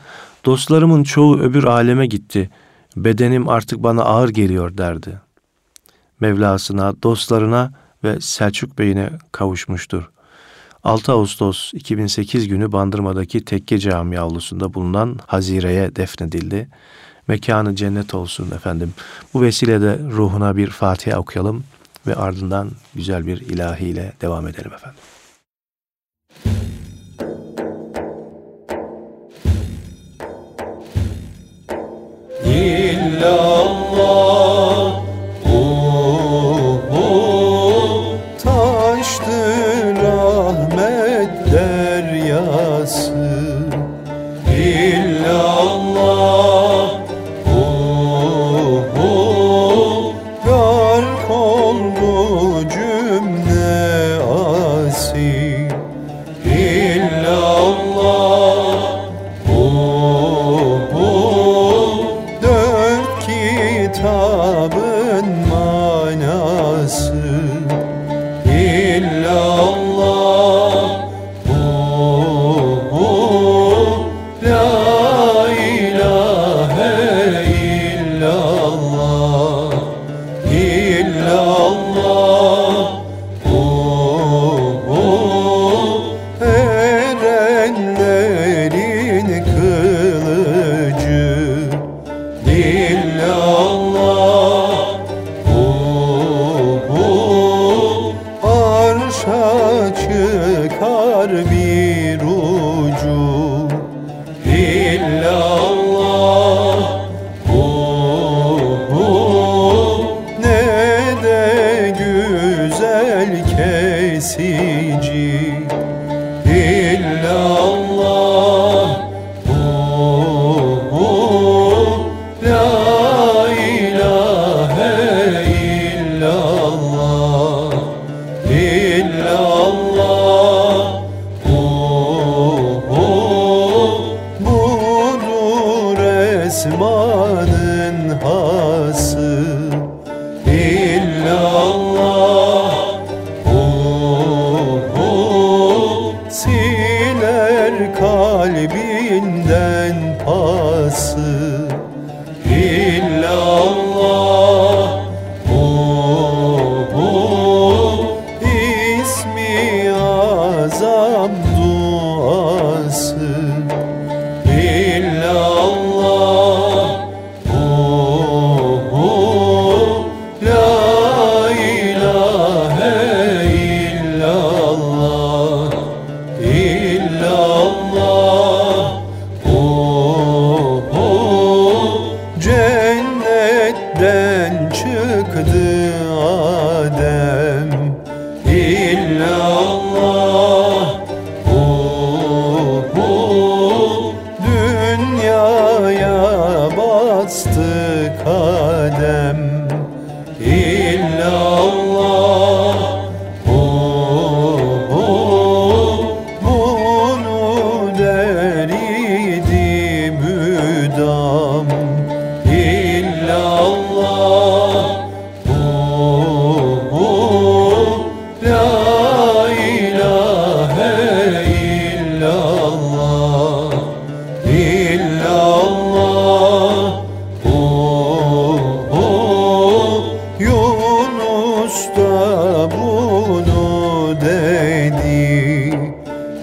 dostlarımın 0.46 1.02
çoğu 1.02 1.38
öbür 1.38 1.64
aleme 1.64 2.06
gitti. 2.06 2.50
Bedenim 2.96 3.48
artık 3.48 3.82
bana 3.82 4.02
ağır 4.02 4.28
geliyor 4.28 4.78
derdi. 4.78 5.20
Mevlasına, 6.20 7.02
dostlarına 7.02 7.72
ve 8.04 8.20
Selçuk 8.20 8.78
Bey'ine 8.78 9.10
kavuşmuştur. 9.32 10.10
6 10.84 11.12
Ağustos 11.12 11.74
2008 11.74 12.48
günü 12.48 12.72
Bandırma'daki 12.72 13.44
Tekke 13.44 13.78
Camii 13.78 14.20
avlusunda 14.20 14.74
bulunan 14.74 15.18
Hazire'ye 15.26 15.96
defnedildi. 15.96 16.68
Mekanı 17.28 17.76
cennet 17.76 18.14
olsun 18.14 18.50
efendim. 18.50 18.94
Bu 19.34 19.42
vesilede 19.42 19.98
ruhuna 20.10 20.56
bir 20.56 20.70
Fatiha 20.70 21.18
okuyalım 21.18 21.64
ve 22.06 22.14
ardından 22.14 22.70
güzel 22.94 23.26
bir 23.26 23.40
ilahiyle 23.40 24.12
devam 24.20 24.48
edelim 24.48 24.72
efendim. 24.72 24.98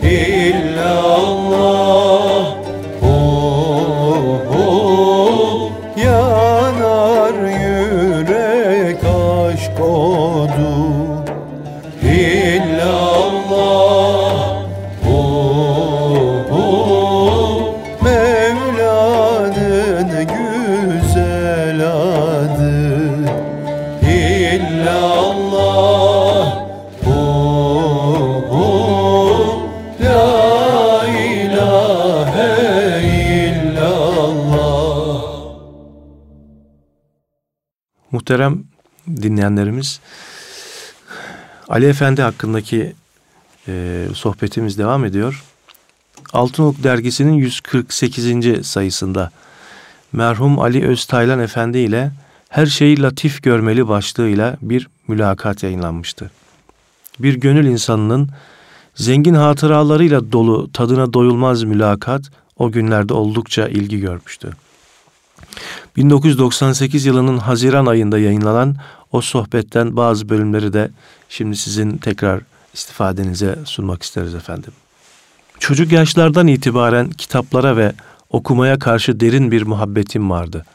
E 0.06 0.33
Muhterem 38.24 38.64
dinleyenlerimiz, 39.08 40.00
Ali 41.68 41.86
Efendi 41.86 42.22
hakkındaki 42.22 42.94
e, 43.68 44.06
sohbetimiz 44.14 44.78
devam 44.78 45.06
ediyor. 45.06 45.44
Altınok 46.34 46.84
dergisinin 46.84 47.34
148. 47.34 48.68
sayısında 48.68 49.32
merhum 50.14 50.60
Ali 50.60 50.88
Öztaylan 50.88 51.40
Efendi 51.40 51.78
ile 51.78 52.12
Her 52.50 52.66
Şeyi 52.66 53.02
Latif 53.02 53.44
Görmeli 53.44 53.88
başlığıyla 53.88 54.58
bir 54.62 54.88
mülakat 55.08 55.64
yayınlanmıştı. 55.64 56.32
Bir 57.20 57.34
gönül 57.34 57.66
insanının 57.66 58.30
zengin 58.96 59.34
hatıralarıyla 59.34 60.32
dolu 60.32 60.72
tadına 60.72 61.14
doyulmaz 61.14 61.64
mülakat 61.64 62.22
o 62.58 62.72
günlerde 62.72 63.14
oldukça 63.14 63.68
ilgi 63.68 64.00
görmüştü. 64.00 64.54
1998 65.98 67.06
yılının 67.06 67.38
Haziran 67.38 67.86
ayında 67.86 68.20
yayınlanan 68.20 68.76
o 69.12 69.22
sohbetten 69.22 69.96
bazı 69.96 70.30
bölümleri 70.30 70.74
de 70.74 70.90
şimdi 71.30 71.58
sizin 71.58 71.98
tekrar 71.98 72.42
istifadenize 72.74 73.60
sunmak 73.66 74.04
isteriz 74.04 74.36
efendim. 74.36 74.72
Çocuk 75.60 75.92
yaşlardan 75.92 76.48
itibaren 76.48 77.10
kitaplara 77.10 77.78
ve 77.78 77.94
okumaya 78.30 78.80
karşı 78.80 79.20
derin 79.20 79.52
bir 79.52 79.62
muhabbetim 79.62 80.30
vardı. 80.30 80.66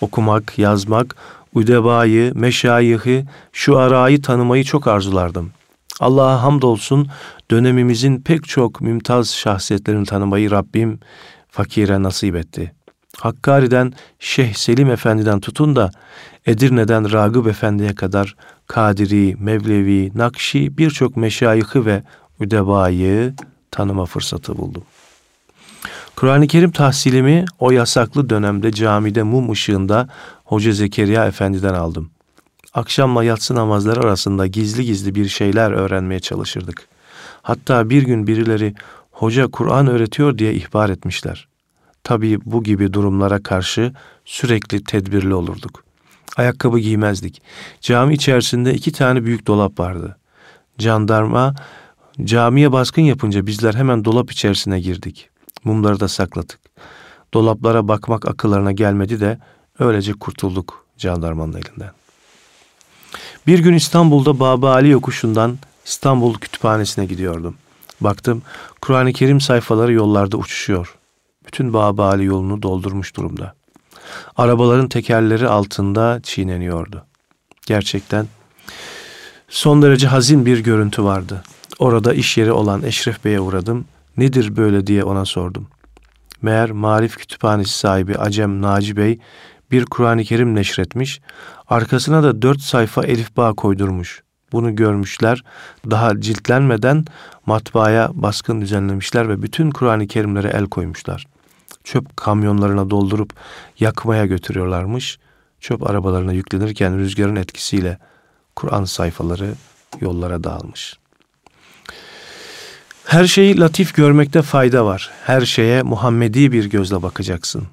Okumak, 0.00 0.58
yazmak, 0.58 1.16
udebayı, 1.54 2.32
meşayihi, 2.34 3.24
şu 3.52 3.78
arayı 3.78 4.22
tanımayı 4.22 4.64
çok 4.64 4.86
arzulardım. 4.86 5.50
Allah'a 6.00 6.42
hamdolsun 6.42 7.08
dönemimizin 7.50 8.20
pek 8.20 8.48
çok 8.48 8.80
mümtaz 8.80 9.34
şahsiyetlerini 9.34 10.06
tanımayı 10.06 10.50
Rabbim 10.50 11.00
fakire 11.48 12.02
nasip 12.02 12.36
etti. 12.36 12.77
Hakkari'den 13.20 13.92
Şeyh 14.18 14.54
Selim 14.54 14.90
Efendi'den 14.90 15.40
tutun 15.40 15.76
da 15.76 15.90
Edirne'den 16.46 17.12
Ragıp 17.12 17.46
Efendi'ye 17.46 17.94
kadar 17.94 18.36
Kadiri, 18.66 19.36
Mevlevi, 19.38 20.12
Nakşi 20.14 20.78
birçok 20.78 21.16
meşayihı 21.16 21.86
ve 21.86 22.02
üdebayı 22.40 23.34
tanıma 23.70 24.06
fırsatı 24.06 24.58
buldum. 24.58 24.82
Kur'an-ı 26.16 26.46
Kerim 26.46 26.70
tahsilimi 26.70 27.44
o 27.58 27.70
yasaklı 27.70 28.30
dönemde 28.30 28.72
camide 28.72 29.22
mum 29.22 29.50
ışığında 29.50 30.08
Hoca 30.44 30.72
Zekeriya 30.72 31.26
Efendi'den 31.26 31.74
aldım. 31.74 32.10
Akşamla 32.74 33.24
yatsı 33.24 33.54
namazları 33.54 34.00
arasında 34.00 34.46
gizli 34.46 34.84
gizli 34.84 35.14
bir 35.14 35.28
şeyler 35.28 35.70
öğrenmeye 35.70 36.20
çalışırdık. 36.20 36.88
Hatta 37.42 37.90
bir 37.90 38.02
gün 38.02 38.26
birileri 38.26 38.74
hoca 39.10 39.46
Kur'an 39.46 39.86
öğretiyor 39.86 40.38
diye 40.38 40.54
ihbar 40.54 40.90
etmişler. 40.90 41.47
Tabii 42.08 42.38
bu 42.44 42.62
gibi 42.62 42.92
durumlara 42.92 43.42
karşı 43.42 43.92
sürekli 44.24 44.84
tedbirli 44.84 45.34
olurduk. 45.34 45.84
Ayakkabı 46.36 46.78
giymezdik. 46.78 47.42
Cami 47.80 48.14
içerisinde 48.14 48.74
iki 48.74 48.92
tane 48.92 49.24
büyük 49.24 49.46
dolap 49.46 49.80
vardı. 49.80 50.16
Jandarma 50.78 51.54
camiye 52.24 52.72
baskın 52.72 53.02
yapınca 53.02 53.46
bizler 53.46 53.74
hemen 53.74 54.04
dolap 54.04 54.32
içerisine 54.32 54.80
girdik. 54.80 55.30
Mumları 55.64 56.00
da 56.00 56.08
sakladık. 56.08 56.58
Dolaplara 57.34 57.88
bakmak 57.88 58.28
akıllarına 58.28 58.72
gelmedi 58.72 59.20
de 59.20 59.38
öylece 59.78 60.12
kurtulduk 60.12 60.84
jandarmanın 60.96 61.52
elinden. 61.52 61.90
Bir 63.46 63.58
gün 63.58 63.74
İstanbul'da 63.74 64.40
Baba 64.40 64.72
Ali 64.72 64.88
yokuşundan 64.88 65.58
İstanbul 65.84 66.34
Kütüphanesi'ne 66.34 67.06
gidiyordum. 67.06 67.54
Baktım 68.00 68.42
Kur'an-ı 68.80 69.12
Kerim 69.12 69.40
sayfaları 69.40 69.92
yollarda 69.92 70.36
uçuşuyor. 70.36 70.97
Bütün 71.48 71.72
Baba 71.72 72.08
Ali 72.08 72.24
yolunu 72.24 72.62
doldurmuş 72.62 73.16
durumda. 73.16 73.54
Arabaların 74.36 74.88
tekerleri 74.88 75.48
altında 75.48 76.20
çiğneniyordu. 76.22 77.04
Gerçekten 77.66 78.26
son 79.48 79.82
derece 79.82 80.06
hazin 80.06 80.46
bir 80.46 80.58
görüntü 80.58 81.04
vardı. 81.04 81.42
Orada 81.78 82.14
iş 82.14 82.38
yeri 82.38 82.52
olan 82.52 82.82
Eşref 82.82 83.24
Bey'e 83.24 83.40
uğradım. 83.40 83.84
Nedir 84.16 84.56
böyle 84.56 84.86
diye 84.86 85.04
ona 85.04 85.24
sordum. 85.24 85.68
Meğer 86.42 86.70
Marif 86.70 87.16
Kütüphanesi 87.16 87.78
sahibi 87.78 88.16
Acem 88.18 88.62
Naci 88.62 88.96
Bey 88.96 89.18
bir 89.70 89.84
Kur'an-ı 89.84 90.24
Kerim 90.24 90.54
neşretmiş, 90.54 91.20
arkasına 91.68 92.22
da 92.22 92.42
dört 92.42 92.60
sayfa 92.60 93.04
elif 93.04 93.36
bağ 93.36 93.52
koydurmuş. 93.52 94.22
Bunu 94.52 94.76
görmüşler, 94.76 95.44
daha 95.90 96.20
ciltlenmeden 96.20 97.04
matbaaya 97.46 98.10
baskın 98.14 98.60
düzenlemişler 98.60 99.28
ve 99.28 99.42
bütün 99.42 99.70
Kur'an-ı 99.70 100.06
Kerimlere 100.06 100.48
el 100.48 100.66
koymuşlar. 100.66 101.26
Çöp 101.92 102.16
kamyonlarına 102.16 102.90
doldurup 102.90 103.32
yakmaya 103.80 104.26
götürüyorlarmış. 104.26 105.18
Çöp 105.60 105.90
arabalarına 105.90 106.32
yüklenirken 106.32 106.98
rüzgarın 106.98 107.36
etkisiyle 107.36 107.98
Kur'an 108.56 108.84
sayfaları 108.84 109.54
yollara 110.00 110.44
dağılmış. 110.44 110.98
Her 113.04 113.26
şeyi 113.26 113.60
latif 113.60 113.94
görmekte 113.94 114.42
fayda 114.42 114.86
var. 114.86 115.10
Her 115.24 115.40
şeye 115.40 115.82
Muhammedi 115.82 116.52
bir 116.52 116.64
gözle 116.70 117.02
bakacaksın. 117.02 117.66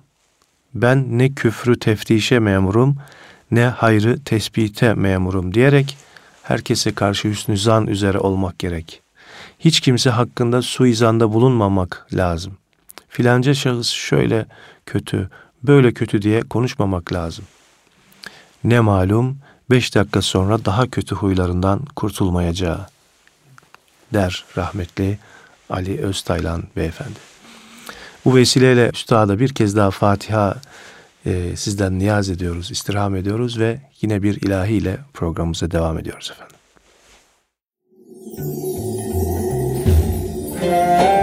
Ben 0.73 1.17
ne 1.17 1.33
küfrü 1.33 1.79
teftişe 1.79 2.39
memurum, 2.39 2.97
ne 3.51 3.65
hayrı 3.65 4.23
tespite 4.23 4.93
memurum 4.93 5.53
diyerek 5.53 5.97
herkese 6.43 6.93
karşı 6.93 7.27
hüsnü 7.27 7.57
zan 7.57 7.87
üzere 7.87 8.19
olmak 8.19 8.59
gerek. 8.59 9.01
Hiç 9.59 9.79
kimse 9.79 10.09
hakkında 10.09 10.61
suizanda 10.61 11.33
bulunmamak 11.33 12.07
lazım. 12.13 12.57
Filanca 13.15 13.53
şahıs 13.53 13.89
şöyle 13.89 14.45
kötü, 14.85 15.29
böyle 15.63 15.93
kötü 15.93 16.21
diye 16.21 16.41
konuşmamak 16.41 17.13
lazım. 17.13 17.45
Ne 18.63 18.79
malum 18.79 19.37
beş 19.69 19.95
dakika 19.95 20.21
sonra 20.21 20.65
daha 20.65 20.89
kötü 20.89 21.15
huylarından 21.15 21.85
kurtulmayacağı. 21.95 22.87
der 24.13 24.45
rahmetli 24.57 25.19
Ali 25.69 26.01
Öztaylan 26.01 26.63
beyefendi. 26.75 27.19
Bu 28.25 28.35
vesileyle 28.35 28.89
üstada 28.93 29.39
bir 29.39 29.53
kez 29.53 29.75
daha 29.75 29.91
Fatiha 29.91 30.55
e, 31.25 31.55
sizden 31.55 31.99
niyaz 31.99 32.29
ediyoruz, 32.29 32.71
istirham 32.71 33.15
ediyoruz 33.15 33.59
ve 33.59 33.81
yine 34.01 34.23
bir 34.23 34.41
ilahiyle 34.41 34.97
programımıza 35.13 35.71
devam 35.71 35.97
ediyoruz 35.97 36.31
efendim. 36.31 36.55
Semadan 40.59 41.14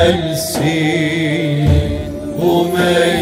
gelsin 0.00 1.68
bu 2.42 2.64
meydane 2.64 3.19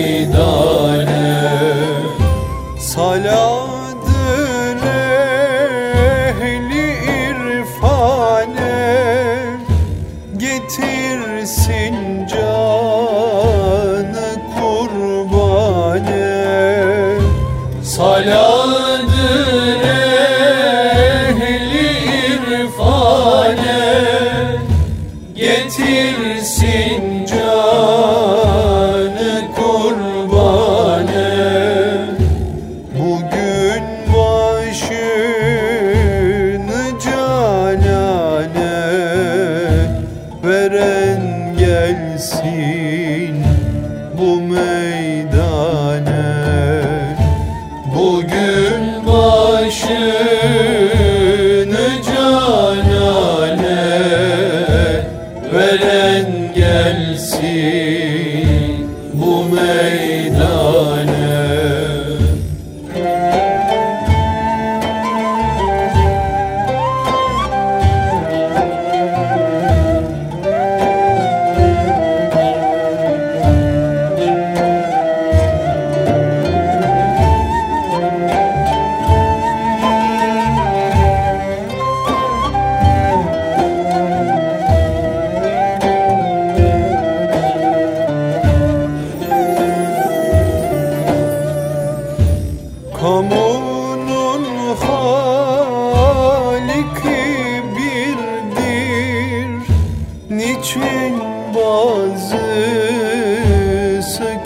Niçin 100.39 101.15
bazısı 101.55 102.39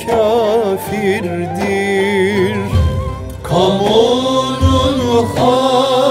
kafirdir. 0.06 1.52
Kamunun 3.42 5.26
haliki 5.36 6.01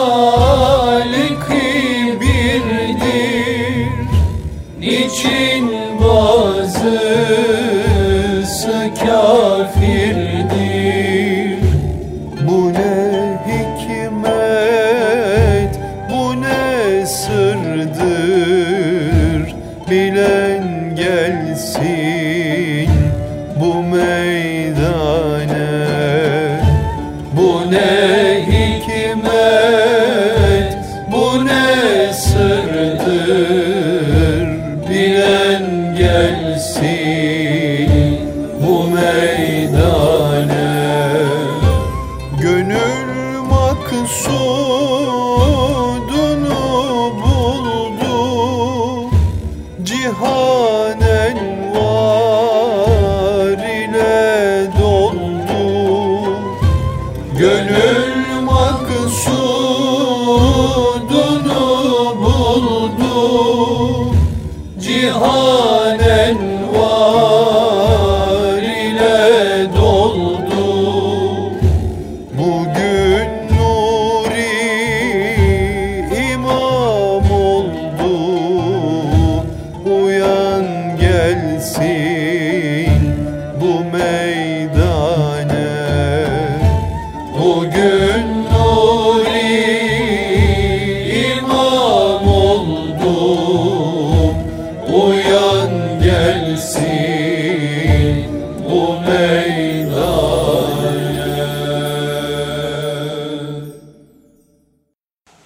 sensin 96.41 98.25
bu 98.69 99.01
meydane. 99.01 99.81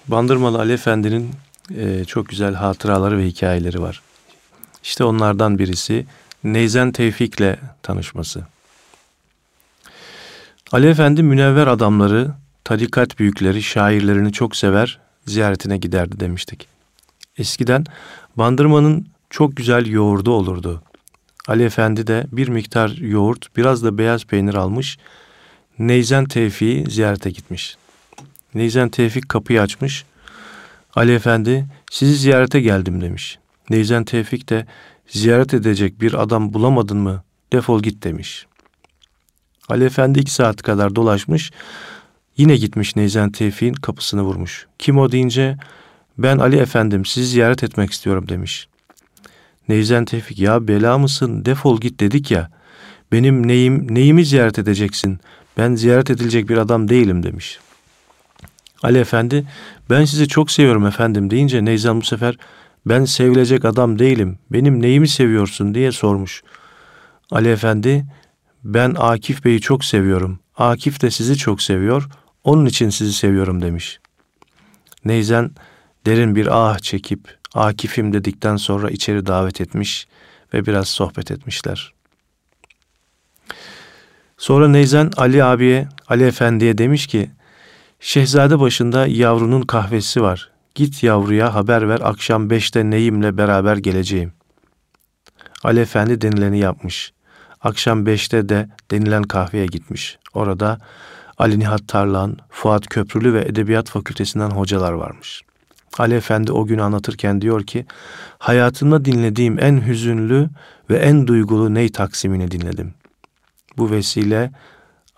Bandırmalı 0.08 0.58
Ali 0.58 0.72
Efendi'nin 0.72 1.30
e, 1.76 2.04
çok 2.04 2.28
güzel 2.28 2.54
hatıraları 2.54 3.18
ve 3.18 3.26
hikayeleri 3.26 3.82
var. 3.82 4.02
İşte 4.82 5.04
onlardan 5.04 5.58
birisi 5.58 6.06
Neyzen 6.44 6.92
Tevfik'le 6.92 7.56
tanışması. 7.82 8.46
Ali 10.72 10.86
Efendi 10.86 11.22
münevver 11.22 11.66
adamları, 11.66 12.30
tarikat 12.64 13.18
büyükleri, 13.18 13.62
şairlerini 13.62 14.32
çok 14.32 14.56
sever, 14.56 14.98
ziyaretine 15.26 15.78
giderdi 15.78 16.20
demiştik. 16.20 16.68
Eskiden 17.38 17.84
bandırmanın 18.36 19.06
çok 19.30 19.56
güzel 19.56 19.86
yoğurdu 19.86 20.30
olurdu. 20.30 20.82
Ali 21.48 21.62
Efendi 21.64 22.06
de 22.06 22.26
bir 22.32 22.48
miktar 22.48 22.88
yoğurt, 22.88 23.56
biraz 23.56 23.84
da 23.84 23.98
beyaz 23.98 24.24
peynir 24.24 24.54
almış, 24.54 24.98
Neyzen 25.78 26.24
Tevfik'i 26.24 26.90
ziyarete 26.90 27.30
gitmiş. 27.30 27.76
Neyzen 28.54 28.88
Tevfik 28.88 29.28
kapıyı 29.28 29.62
açmış. 29.62 30.04
Ali 30.94 31.14
Efendi 31.14 31.66
sizi 31.90 32.16
ziyarete 32.16 32.60
geldim 32.60 33.00
demiş. 33.00 33.38
Neyzen 33.70 34.04
Tevfik 34.04 34.48
de 34.48 34.66
ziyaret 35.08 35.54
edecek 35.54 36.00
bir 36.00 36.14
adam 36.14 36.52
bulamadın 36.52 36.96
mı 36.96 37.22
defol 37.52 37.82
git 37.82 38.04
demiş. 38.04 38.46
Ali 39.68 39.84
Efendi 39.84 40.18
iki 40.18 40.30
saat 40.30 40.62
kadar 40.62 40.96
dolaşmış. 40.96 41.52
Yine 42.36 42.56
gitmiş 42.56 42.96
Neyzen 42.96 43.30
Tevfik'in 43.30 43.74
kapısını 43.74 44.22
vurmuş. 44.22 44.66
Kim 44.78 44.98
o 44.98 45.12
deyince 45.12 45.56
ben 46.18 46.38
Ali 46.38 46.56
Efendim 46.56 47.04
sizi 47.04 47.26
ziyaret 47.26 47.64
etmek 47.64 47.90
istiyorum 47.90 48.28
demiş. 48.28 48.68
Neyzen 49.68 50.04
Tevfik 50.04 50.38
ya 50.38 50.68
bela 50.68 50.98
mısın 50.98 51.44
defol 51.44 51.80
git 51.80 52.00
dedik 52.00 52.30
ya. 52.30 52.50
Benim 53.12 53.48
neyim 53.48 53.94
neyimi 53.94 54.24
ziyaret 54.24 54.58
edeceksin? 54.58 55.20
Ben 55.58 55.74
ziyaret 55.74 56.10
edilecek 56.10 56.48
bir 56.48 56.56
adam 56.56 56.88
değilim 56.88 57.22
demiş. 57.22 57.58
Ali 58.82 58.98
Efendi 58.98 59.46
ben 59.90 60.04
sizi 60.04 60.28
çok 60.28 60.50
seviyorum 60.50 60.86
efendim 60.86 61.30
deyince 61.30 61.64
Neyzen 61.64 62.00
bu 62.00 62.04
sefer 62.04 62.36
ben 62.86 63.04
sevilecek 63.04 63.64
adam 63.64 63.98
değilim 63.98 64.38
benim 64.50 64.82
neyimi 64.82 65.08
seviyorsun 65.08 65.74
diye 65.74 65.92
sormuş. 65.92 66.42
Ali 67.30 67.48
Efendi 67.48 68.06
ben 68.64 68.94
Akif 68.98 69.44
Bey'i 69.44 69.60
çok 69.60 69.84
seviyorum. 69.84 70.38
Akif 70.56 71.02
de 71.02 71.10
sizi 71.10 71.36
çok 71.36 71.62
seviyor. 71.62 72.08
Onun 72.44 72.66
için 72.66 72.90
sizi 72.90 73.12
seviyorum 73.12 73.62
demiş. 73.62 74.00
Neyzen 75.04 75.50
derin 76.06 76.36
bir 76.36 76.48
ah 76.50 76.78
çekip 76.78 77.36
Akif'im 77.56 78.12
dedikten 78.12 78.56
sonra 78.56 78.90
içeri 78.90 79.26
davet 79.26 79.60
etmiş 79.60 80.06
ve 80.54 80.66
biraz 80.66 80.88
sohbet 80.88 81.30
etmişler. 81.30 81.92
Sonra 84.38 84.68
Neyzen 84.68 85.10
Ali 85.16 85.44
abiye, 85.44 85.88
Ali 86.08 86.24
Efendi'ye 86.24 86.78
demiş 86.78 87.06
ki, 87.06 87.30
Şehzade 88.00 88.60
başında 88.60 89.06
yavrunun 89.06 89.62
kahvesi 89.62 90.22
var. 90.22 90.50
Git 90.74 91.02
yavruya 91.02 91.54
haber 91.54 91.88
ver 91.88 92.00
akşam 92.02 92.50
beşte 92.50 92.90
neyimle 92.90 93.36
beraber 93.36 93.76
geleceğim. 93.76 94.32
Ali 95.64 95.80
Efendi 95.80 96.20
denileni 96.20 96.58
yapmış. 96.58 97.12
Akşam 97.60 98.06
beşte 98.06 98.48
de 98.48 98.68
denilen 98.90 99.22
kahveye 99.22 99.66
gitmiş. 99.66 100.18
Orada 100.34 100.78
Ali 101.38 101.58
Nihat 101.58 101.88
Tarlan, 101.88 102.36
Fuat 102.50 102.86
Köprülü 102.86 103.34
ve 103.34 103.44
Edebiyat 103.44 103.90
Fakültesinden 103.90 104.50
hocalar 104.50 104.92
varmış. 104.92 105.42
Ali 106.00 106.14
Efendi 106.14 106.52
o 106.52 106.66
günü 106.66 106.82
anlatırken 106.82 107.40
diyor 107.40 107.66
ki, 107.66 107.86
hayatımda 108.38 109.04
dinlediğim 109.04 109.58
en 109.58 109.86
hüzünlü 109.86 110.48
ve 110.90 110.96
en 110.98 111.26
duygulu 111.26 111.74
ney 111.74 111.92
taksimini 111.92 112.50
dinledim. 112.50 112.94
Bu 113.76 113.90
vesile 113.90 114.50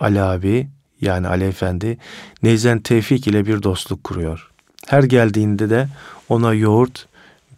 Ali 0.01 0.22
abi 0.22 0.68
yani 1.01 1.29
Ali 1.29 1.45
Efendi 1.45 1.99
Neyzen 2.43 2.79
Tevfik 2.81 3.26
ile 3.26 3.47
bir 3.47 3.62
dostluk 3.62 4.05
kuruyor. 4.05 4.51
Her 4.87 5.03
geldiğinde 5.03 5.70
de 5.70 5.89
ona 6.29 6.55
yoğurt, 6.55 7.07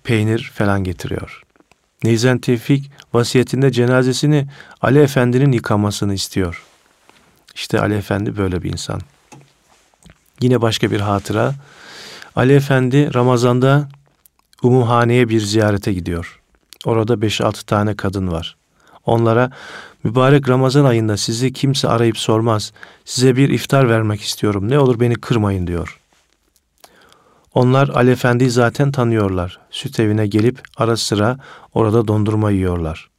peynir 0.04 0.52
falan 0.54 0.84
getiriyor. 0.84 1.42
Neyzen 2.04 2.38
Tevfik 2.38 2.90
vasiyetinde 3.14 3.72
cenazesini 3.72 4.48
Ali 4.80 4.98
Efendi'nin 4.98 5.52
yıkamasını 5.52 6.14
istiyor. 6.14 6.64
İşte 7.54 7.80
Ali 7.80 7.94
Efendi 7.94 8.36
böyle 8.36 8.62
bir 8.62 8.72
insan. 8.72 9.00
Yine 10.40 10.60
başka 10.60 10.90
bir 10.90 11.00
hatıra. 11.00 11.54
Ali 12.36 12.52
Efendi 12.52 13.14
Ramazan'da 13.14 13.88
Umumhane'ye 14.62 15.28
bir 15.28 15.40
ziyarete 15.40 15.92
gidiyor. 15.92 16.40
Orada 16.84 17.14
5-6 17.14 17.66
tane 17.66 17.96
kadın 17.96 18.32
var. 18.32 18.56
Onlara 19.06 19.50
mübarek 20.04 20.48
Ramazan 20.48 20.84
ayında 20.84 21.16
sizi 21.16 21.52
kimse 21.52 21.88
arayıp 21.88 22.18
sormaz. 22.18 22.72
Size 23.04 23.36
bir 23.36 23.48
iftar 23.48 23.88
vermek 23.88 24.20
istiyorum. 24.20 24.68
Ne 24.68 24.78
olur 24.78 25.00
beni 25.00 25.14
kırmayın 25.14 25.66
diyor. 25.66 26.00
Onlar 27.54 27.88
Ali 27.88 28.10
Efendi'yi 28.10 28.50
zaten 28.50 28.92
tanıyorlar. 28.92 29.58
Süt 29.70 30.00
evine 30.00 30.26
gelip 30.26 30.60
ara 30.76 30.96
sıra 30.96 31.38
orada 31.74 32.08
dondurma 32.08 32.50
yiyorlar. 32.50 33.10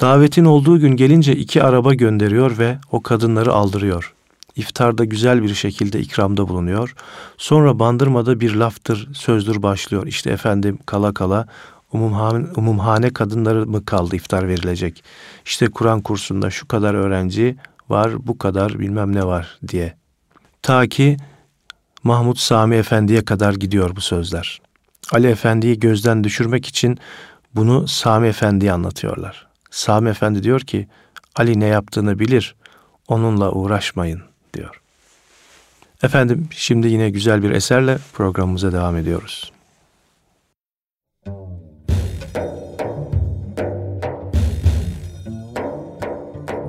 Davetin 0.00 0.44
olduğu 0.44 0.78
gün 0.80 0.96
gelince 0.96 1.36
iki 1.36 1.62
araba 1.62 1.94
gönderiyor 1.94 2.58
ve 2.58 2.78
o 2.92 3.02
kadınları 3.02 3.52
aldırıyor. 3.52 4.14
İftarda 4.58 5.04
güzel 5.04 5.42
bir 5.42 5.54
şekilde 5.54 6.00
ikramda 6.00 6.48
bulunuyor. 6.48 6.94
Sonra 7.36 7.78
bandırmada 7.78 8.40
bir 8.40 8.54
laftır, 8.54 9.08
sözdür 9.14 9.62
başlıyor. 9.62 10.06
İşte 10.06 10.30
efendim 10.30 10.78
kala 10.86 11.14
kala 11.14 11.46
umumhane, 11.92 12.46
umumhane 12.56 13.10
kadınları 13.10 13.66
mı 13.66 13.84
kaldı 13.84 14.16
iftar 14.16 14.48
verilecek? 14.48 15.04
İşte 15.44 15.68
Kur'an 15.68 16.00
kursunda 16.00 16.50
şu 16.50 16.68
kadar 16.68 16.94
öğrenci 16.94 17.56
var, 17.88 18.26
bu 18.26 18.38
kadar 18.38 18.78
bilmem 18.78 19.14
ne 19.14 19.26
var 19.26 19.58
diye. 19.68 19.96
Ta 20.62 20.86
ki 20.86 21.16
Mahmut 22.02 22.38
Sami 22.38 22.76
Efendi'ye 22.76 23.24
kadar 23.24 23.54
gidiyor 23.54 23.96
bu 23.96 24.00
sözler. 24.00 24.60
Ali 25.12 25.26
Efendi'yi 25.26 25.80
gözden 25.80 26.24
düşürmek 26.24 26.66
için 26.66 26.98
bunu 27.54 27.88
Sami 27.88 28.28
Efendi'ye 28.28 28.72
anlatıyorlar. 28.72 29.46
Sami 29.70 30.08
Efendi 30.08 30.42
diyor 30.42 30.60
ki, 30.60 30.88
Ali 31.36 31.60
ne 31.60 31.66
yaptığını 31.66 32.18
bilir, 32.18 32.56
onunla 33.08 33.52
uğraşmayın 33.52 34.27
diyor. 34.54 34.80
Efendim 36.02 36.48
şimdi 36.50 36.88
yine 36.88 37.10
güzel 37.10 37.42
bir 37.42 37.50
eserle 37.50 37.98
programımıza 38.12 38.72
devam 38.72 38.96
ediyoruz. 38.96 39.52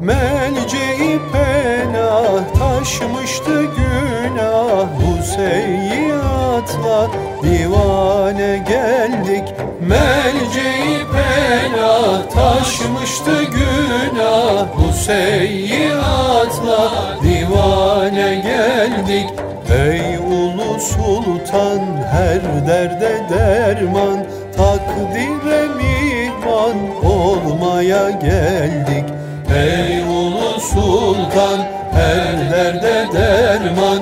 Melce'i 0.01 1.19
penah 1.33 2.53
taşmıştı 2.59 3.63
günah 3.63 4.87
Bu 4.99 5.23
seyyiatla 5.23 7.11
divane 7.43 8.65
geldik 8.67 9.43
Melce'i 9.87 11.05
penah 11.11 12.29
taşmıştı 12.29 13.43
günah 13.43 14.67
Bu 14.77 14.93
seyyiatla 14.93 15.58
sultan 21.29 21.79
her 22.11 22.41
derde 22.67 23.29
derman 23.29 24.19
Takdire 24.57 25.67
mihman 25.77 26.77
olmaya 27.03 28.09
geldik. 28.09 29.05
Ey 29.55 30.03
ulu 30.03 30.59
sultan 30.59 31.59
her 31.93 32.51
derde 32.51 33.07
derman 33.13 33.98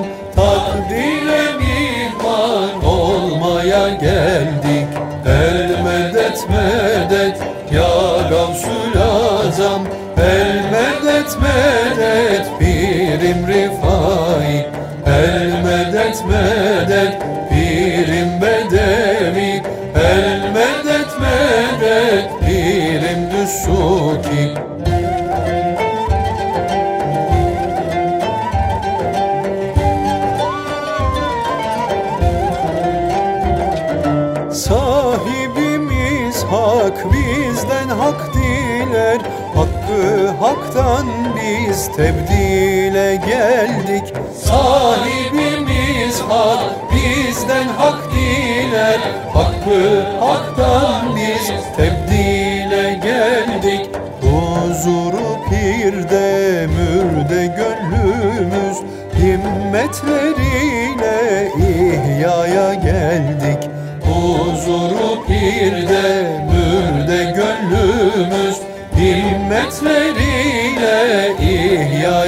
tebdile 41.98 43.16
geldik. 43.16 44.14
Sahibimiz 44.44 46.20
hak 46.28 46.60
bizden 46.92 47.68
hak 47.68 48.12
diler. 48.12 48.98
Hakkı 49.34 50.02
haktan 50.20 51.16
biz 51.16 51.46
tebdile 51.76 53.00
geldik. 53.02 53.90
Huzuru 54.20 55.28
pirde 55.50 56.66
mürde 56.66 57.46
gönlümüz. 57.46 58.78
Himmetleriyle 59.14 61.18
ihyaya 61.58 62.74
geldik. 62.74 63.70
Huzuru 64.04 65.26
pirde 65.26 66.06
mürde 66.52 67.24
gönlümüz. 67.24 68.56
Himmetleriyle 68.96 70.17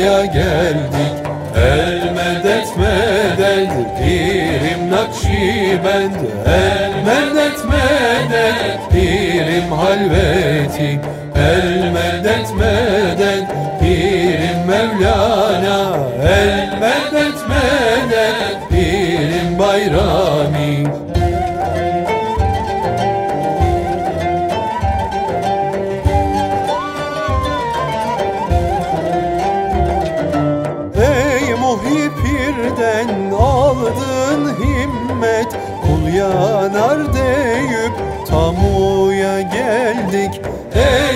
deryaya 0.00 0.26
geldik. 0.26 1.14
El 1.56 2.12
medet 2.16 2.76
medet 2.76 3.70
pirim 3.98 4.90
nakşibend 4.90 6.20
El 6.46 6.92
medet 7.06 7.58
medet 7.70 8.80
pirim 8.90 9.72
halveti. 9.72 11.00
El 11.34 11.92
medet 11.92 12.48
medet 12.60 13.29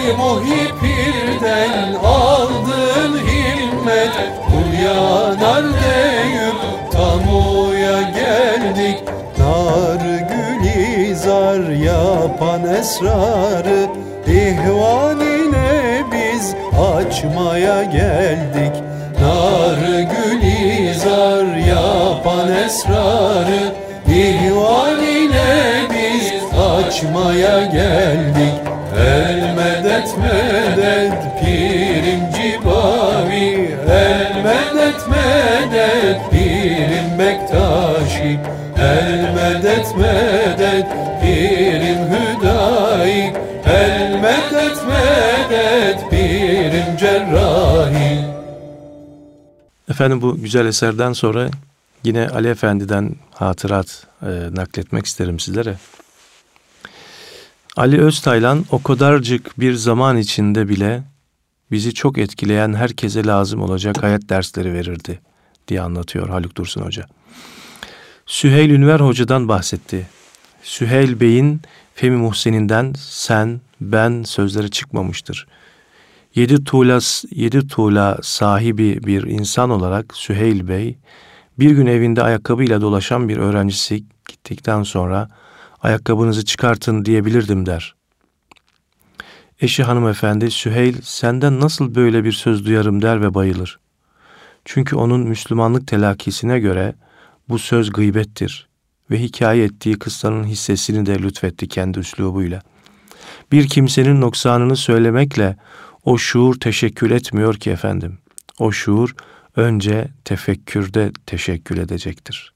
Ey 0.05 0.13
muhipirden 0.17 1.95
aldın 2.05 3.19
himmet. 3.19 4.13
Kul 4.47 4.85
yanar 4.85 5.65
deyip 5.65 6.57
tamuya 6.93 8.03
geldik. 8.03 8.99
Nar 9.39 10.01
gülizar 10.29 11.71
yapan 11.71 12.75
esrarı. 12.75 13.87
İhvan 14.27 15.21
ile 15.21 16.03
biz 16.13 16.55
açmaya 16.81 17.83
geldik 17.85 18.54
medet 39.97 40.87
pirim 41.21 41.99
hüdayi 42.11 43.33
El 43.67 44.21
medet 44.21 44.79
medet 44.89 46.11
pirim 46.11 46.97
cerrahi 46.97 48.25
Efendim 49.89 50.23
bu 50.23 50.37
güzel 50.37 50.67
eserden 50.67 51.13
sonra 51.13 51.49
Yine 52.05 52.29
Ali 52.29 52.49
Efendi'den 52.49 53.17
hatırat 53.31 54.07
e, 54.23 54.27
nakletmek 54.53 55.07
isterim 55.07 55.41
sizlere. 55.41 55.77
Ali 57.77 58.01
Öztaylan 58.01 58.65
o 58.71 58.83
kadarcık 58.83 59.61
bir 59.61 59.75
zaman 59.75 60.17
içinde 60.17 60.69
bile 60.69 61.03
bizi 61.71 61.95
çok 61.95 62.19
etkileyen 62.19 62.75
herkese 62.75 63.25
lazım 63.25 63.63
olacak 63.63 64.03
hayat 64.03 64.29
dersleri 64.29 64.75
verirdi 64.75 65.21
diye 65.69 65.81
anlatıyor 65.81 66.29
Haluk 66.29 66.57
Dursun 66.57 66.83
Hoca. 66.83 67.07
Süheyl 68.27 68.71
Ünver 68.71 69.01
Hoca'dan 69.01 69.49
bahsetti. 69.49 70.07
Süheyl 70.63 71.21
Bey'in 71.21 71.61
Femi 71.95 72.17
Muhsin'inden 72.17 72.93
sen, 72.99 73.61
ben 73.81 74.23
sözleri 74.23 74.71
çıkmamıştır. 74.71 75.47
Yedi 76.35 76.65
tuğla, 76.65 76.99
yedi 77.31 77.69
tuğla 77.69 78.19
sahibi 78.23 79.07
bir 79.07 79.23
insan 79.23 79.71
olarak 79.71 80.17
Süheyl 80.17 80.69
Bey, 80.69 80.99
bir 81.59 81.71
gün 81.71 81.87
evinde 81.87 82.23
ayakkabıyla 82.23 82.81
dolaşan 82.81 83.29
bir 83.29 83.37
öğrencisi 83.37 84.05
gittikten 84.29 84.83
sonra 84.83 85.29
ayakkabınızı 85.83 86.45
çıkartın 86.45 87.05
diyebilirdim 87.05 87.67
der. 87.67 87.95
Eşi 89.61 89.83
hanımefendi 89.83 90.51
Süheyl 90.51 90.95
senden 91.03 91.61
nasıl 91.61 91.95
böyle 91.95 92.25
bir 92.25 92.33
söz 92.33 92.67
duyarım 92.67 93.03
der 93.03 93.23
ve 93.23 93.35
bayılır. 93.35 93.79
Çünkü 94.65 94.97
onun 94.97 95.21
Müslümanlık 95.21 95.87
telakkisine 95.87 96.59
göre 96.59 96.95
bu 97.49 97.59
söz 97.59 97.93
gıybettir 97.93 98.69
ve 99.11 99.19
hikaye 99.19 99.65
ettiği 99.65 99.99
kıssanın 99.99 100.45
hissesini 100.45 101.07
de 101.07 101.23
lütfetti 101.23 101.69
kendi 101.69 101.99
üslubuyla. 101.99 102.63
Bir 103.53 103.69
kimsenin 103.69 104.21
noksanını 104.21 104.77
söylemekle 104.77 105.57
o 106.05 106.19
şuur 106.19 106.55
teşekkül 106.55 107.11
etmiyor 107.11 107.55
ki 107.55 107.71
efendim. 107.71 108.19
O 108.59 108.73
şuur 108.73 109.15
önce 109.57 110.09
tefekkürde 110.25 111.13
teşekkül 111.27 111.79
edecektir. 111.79 112.55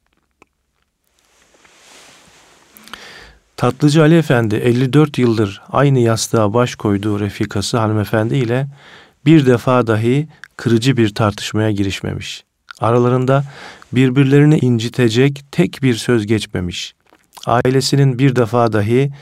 Tatlıcı 3.57 4.03
Ali 4.03 4.17
Efendi 4.17 4.55
54 4.57 5.19
yıldır 5.19 5.63
aynı 5.69 5.99
yastığa 5.99 6.55
baş 6.55 6.75
koyduğu 6.75 7.21
refikası 7.21 7.79
hanımefendi 7.79 8.37
ile 8.37 8.69
bir 9.25 9.47
defa 9.47 9.87
dahi 9.87 10.29
kırıcı 10.57 10.97
bir 10.97 11.15
tartışmaya 11.15 11.71
girişmemiş. 11.71 12.48
Aralarında 12.81 13.45
birbirlerini 13.93 14.59
incitecek 14.59 15.45
tek 15.53 15.83
bir 15.83 15.95
söz 15.95 16.27
geçmemiş. 16.27 16.95
Ailesinin 17.47 18.19
bir 18.19 18.37
defa 18.37 18.73
dahi 18.73 19.13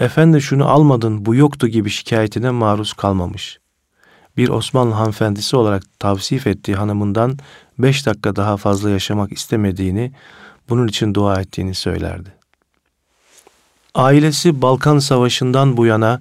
efendi 0.00 0.40
şunu 0.40 0.68
almadın 0.68 1.26
bu 1.26 1.34
yoktu 1.34 1.68
gibi 1.68 1.90
şikayetine 1.90 2.50
maruz 2.50 2.92
kalmamış 2.92 3.60
bir 4.36 4.48
Osmanlı 4.48 4.94
hanımefendisi 4.94 5.56
olarak 5.56 5.82
tavsif 5.98 6.46
ettiği 6.46 6.74
hanımından 6.74 7.38
beş 7.78 8.06
dakika 8.06 8.36
daha 8.36 8.56
fazla 8.56 8.90
yaşamak 8.90 9.32
istemediğini, 9.32 10.12
bunun 10.68 10.88
için 10.88 11.14
dua 11.14 11.40
ettiğini 11.40 11.74
söylerdi. 11.74 12.32
Ailesi 13.94 14.62
Balkan 14.62 14.98
Savaşı'ndan 14.98 15.76
bu 15.76 15.86
yana 15.86 16.20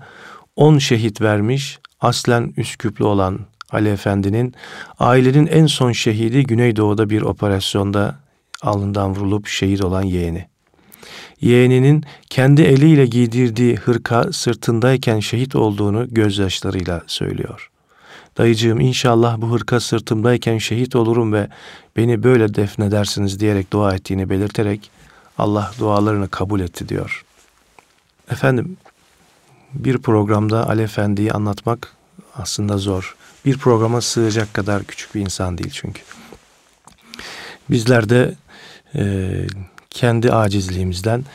on 0.55 0.77
şehit 0.77 1.21
vermiş, 1.21 1.79
aslen 2.01 2.53
Üsküplü 2.57 3.05
olan 3.05 3.39
Ali 3.71 3.89
Efendi'nin 3.89 4.53
ailenin 4.99 5.47
en 5.47 5.65
son 5.65 5.91
şehidi 5.91 6.43
Güneydoğu'da 6.43 7.09
bir 7.09 7.21
operasyonda 7.21 8.15
alnından 8.61 9.15
vurulup 9.15 9.47
şehit 9.47 9.83
olan 9.83 10.03
yeğeni. 10.03 10.47
Yeğeninin 11.41 12.03
kendi 12.29 12.61
eliyle 12.61 13.05
giydirdiği 13.05 13.75
hırka 13.75 14.33
sırtındayken 14.33 15.19
şehit 15.19 15.55
olduğunu 15.55 16.07
gözyaşlarıyla 16.13 17.01
söylüyor. 17.07 17.69
Dayıcığım 18.37 18.79
inşallah 18.79 19.37
bu 19.37 19.51
hırka 19.51 19.79
sırtımdayken 19.79 20.57
şehit 20.57 20.95
olurum 20.95 21.33
ve 21.33 21.47
beni 21.97 22.23
böyle 22.23 22.55
defnedersiniz 22.55 23.39
diyerek 23.39 23.73
dua 23.73 23.95
ettiğini 23.95 24.29
belirterek 24.29 24.91
Allah 25.37 25.71
dualarını 25.79 26.27
kabul 26.29 26.59
etti 26.59 26.89
diyor. 26.89 27.25
Efendim 28.31 28.77
bir 29.73 29.97
programda 29.97 30.69
Ali 30.69 30.81
Efendi'yi 30.81 31.31
anlatmak 31.31 31.95
aslında 32.35 32.77
zor. 32.77 33.15
Bir 33.45 33.57
programa 33.57 34.01
sığacak 34.01 34.53
kadar 34.53 34.83
küçük 34.83 35.15
bir 35.15 35.21
insan 35.21 35.57
değil 35.57 35.71
çünkü. 35.73 36.01
Bizler 37.69 38.09
de 38.09 38.35
e, 38.95 39.31
kendi 39.89 40.31
acizliğimizden 40.31 41.25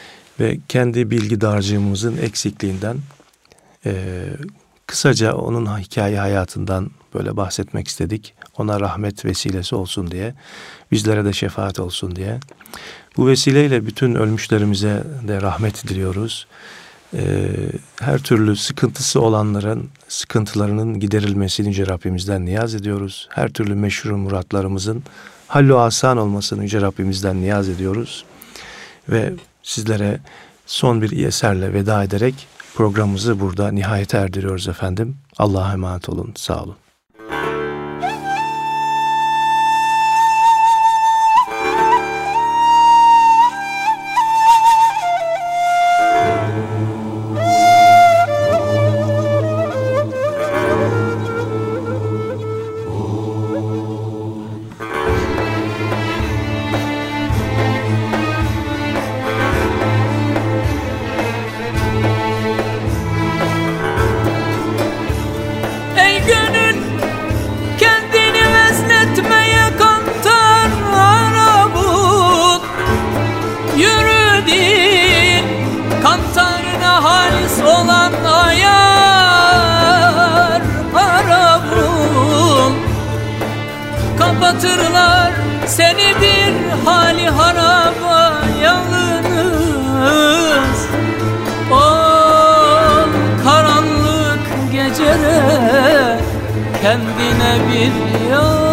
ve 0.40 0.59
kendi 0.68 1.11
bilgi 1.11 1.40
dağarcığımızın 1.40 2.16
eksikliğinden 2.16 2.96
e, 3.86 4.24
Kısaca 4.86 5.34
onun 5.34 5.78
hikaye 5.78 6.18
hayatından 6.18 6.90
böyle 7.14 7.36
bahsetmek 7.36 7.88
istedik. 7.88 8.34
Ona 8.59 8.80
rahmet 8.80 9.24
vesilesi 9.24 9.74
olsun 9.74 10.11
diye, 10.11 10.34
bizlere 10.92 11.24
de 11.24 11.32
şefaat 11.32 11.80
olsun 11.80 12.16
diye. 12.16 12.40
Bu 13.16 13.26
vesileyle 13.26 13.86
bütün 13.86 14.14
ölmüşlerimize 14.14 15.05
de 15.28 15.42
rahmet 15.42 15.88
diliyoruz. 15.88 16.46
Ee, 17.14 17.48
her 18.00 18.18
türlü 18.18 18.56
sıkıntısı 18.56 19.20
olanların 19.20 19.90
sıkıntılarının 20.08 21.00
giderilmesini 21.00 21.68
Yüce 21.68 21.86
Rabbimizden 21.86 22.46
niyaz 22.46 22.74
ediyoruz. 22.74 23.28
Her 23.30 23.48
türlü 23.48 23.74
meşhur 23.74 24.10
muratlarımızın 24.10 25.02
hallu 25.48 25.78
asan 25.78 26.18
olmasını 26.18 26.62
Yüce 26.62 26.80
Rabbimizden 26.80 27.40
niyaz 27.40 27.68
ediyoruz. 27.68 28.24
Ve 29.08 29.32
sizlere 29.62 30.20
son 30.66 31.02
bir 31.02 31.24
eserle 31.24 31.72
veda 31.72 32.04
ederek 32.04 32.48
Programımızı 32.74 33.40
burada 33.40 33.70
nihayete 33.70 34.18
erdiriyoruz 34.18 34.68
efendim. 34.68 35.16
Allah'a 35.38 35.72
emanet 35.72 36.08
olun. 36.08 36.32
Sağ 36.36 36.62
olun. 36.62 36.76
Kendine 96.95 97.59
bir 97.68 98.30
yar 98.30 98.63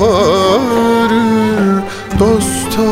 varır 0.00 1.82
Dosta 2.18 2.82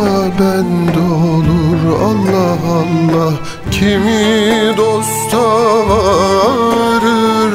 ben 0.41 0.71
olur 1.03 1.81
Allah 2.05 2.59
Allah 2.79 3.33
Kimi 3.71 4.77
dosta 4.77 5.45
varır? 5.89 7.55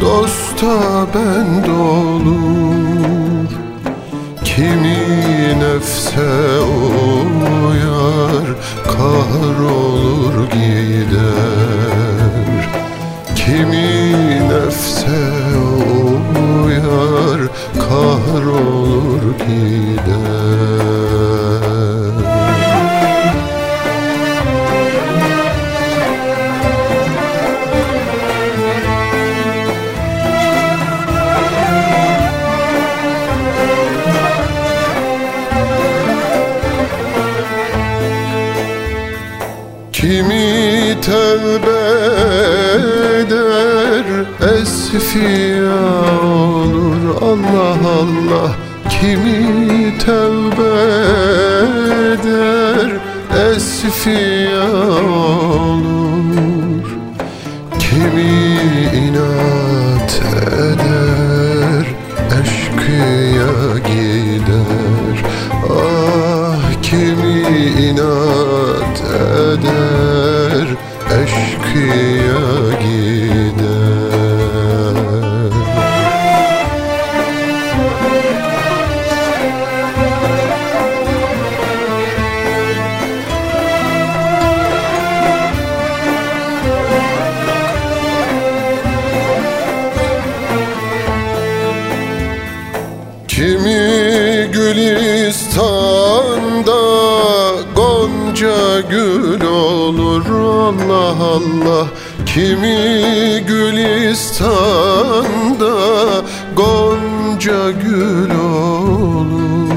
Dosta 0.00 1.06
ben 1.14 1.70
olur 1.72 3.48
Kimi 4.44 4.98
nefse 5.60 6.60
uyar 7.66 8.46
Kahrolur 8.84 10.36
gider. 10.50 11.28
Kimi 13.36 14.47
Kimi 39.92 40.96
tevbe 41.02 41.80
eder 43.20 44.06
esfiya 44.54 45.80
olur. 46.22 47.02
Allah 47.22 47.78
Allah 48.00 48.50
Kimi 49.00 49.98
tevbe 49.98 50.74
eder 52.12 52.90
esfiya 53.50 54.70
olur 55.40 56.86
Kimi 57.78 58.32
inat 59.06 60.22
eder 60.58 61.86
eşkıya 62.40 63.78
gider. 63.78 65.16
Ah 65.70 66.82
kimi 66.82 67.42
inat 67.88 69.00
eder 69.00 70.17
Allah 101.28 101.86
Kimi 102.26 103.44
Gülistan'da 103.46 104.54
gonca 106.56 107.70
gül 107.70 108.30
olur? 108.30 109.68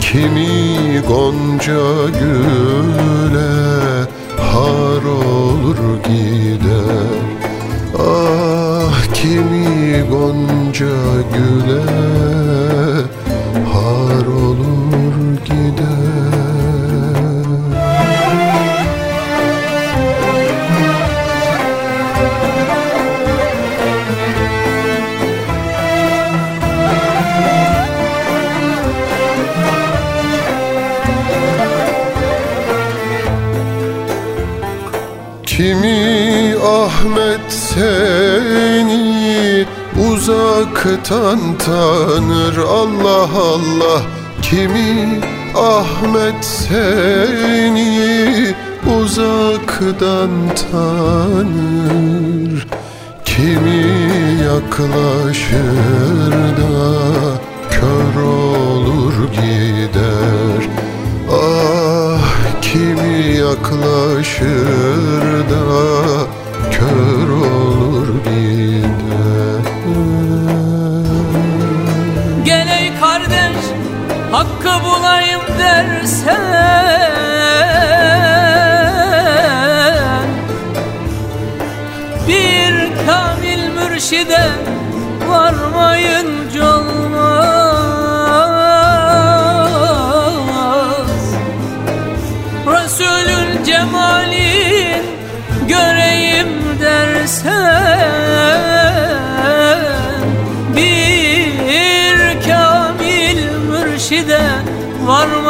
Kimi 0.00 1.00
gonca 1.08 1.84
güle 2.20 3.54
har 4.38 5.04
olur 5.04 5.78
gider? 6.08 7.18
Ah 7.98 8.98
kimi 9.14 10.04
gonca 10.10 10.96
güle 11.34 11.84
Kimi 35.74 36.54
Ahmet 36.62 37.52
seni 37.52 39.66
uzaktan 40.10 41.38
tanır? 41.58 42.56
Allah 42.58 43.28
Allah. 43.38 44.02
Kimi 44.42 45.20
Ahmet 45.54 46.44
seni 46.44 48.54
uzaktan 49.00 50.30
tanır? 50.70 52.66
Kimi 53.24 53.86
yaklaşır 54.44 56.32
da 56.56 57.02
kör 57.70 58.22
olur 58.22 59.14
gider 59.32 59.73
yaklaşır 63.54 65.50
da 65.50 66.26
kör 66.70 67.28
olur 67.28 68.08
gider. 68.24 69.62
Gel 72.44 72.68
ey 72.68 73.00
kardeş 73.00 73.64
hakkı 74.32 74.84
bulayım 74.84 75.42
dersen 75.58 76.43
varmayınca 105.06 105.43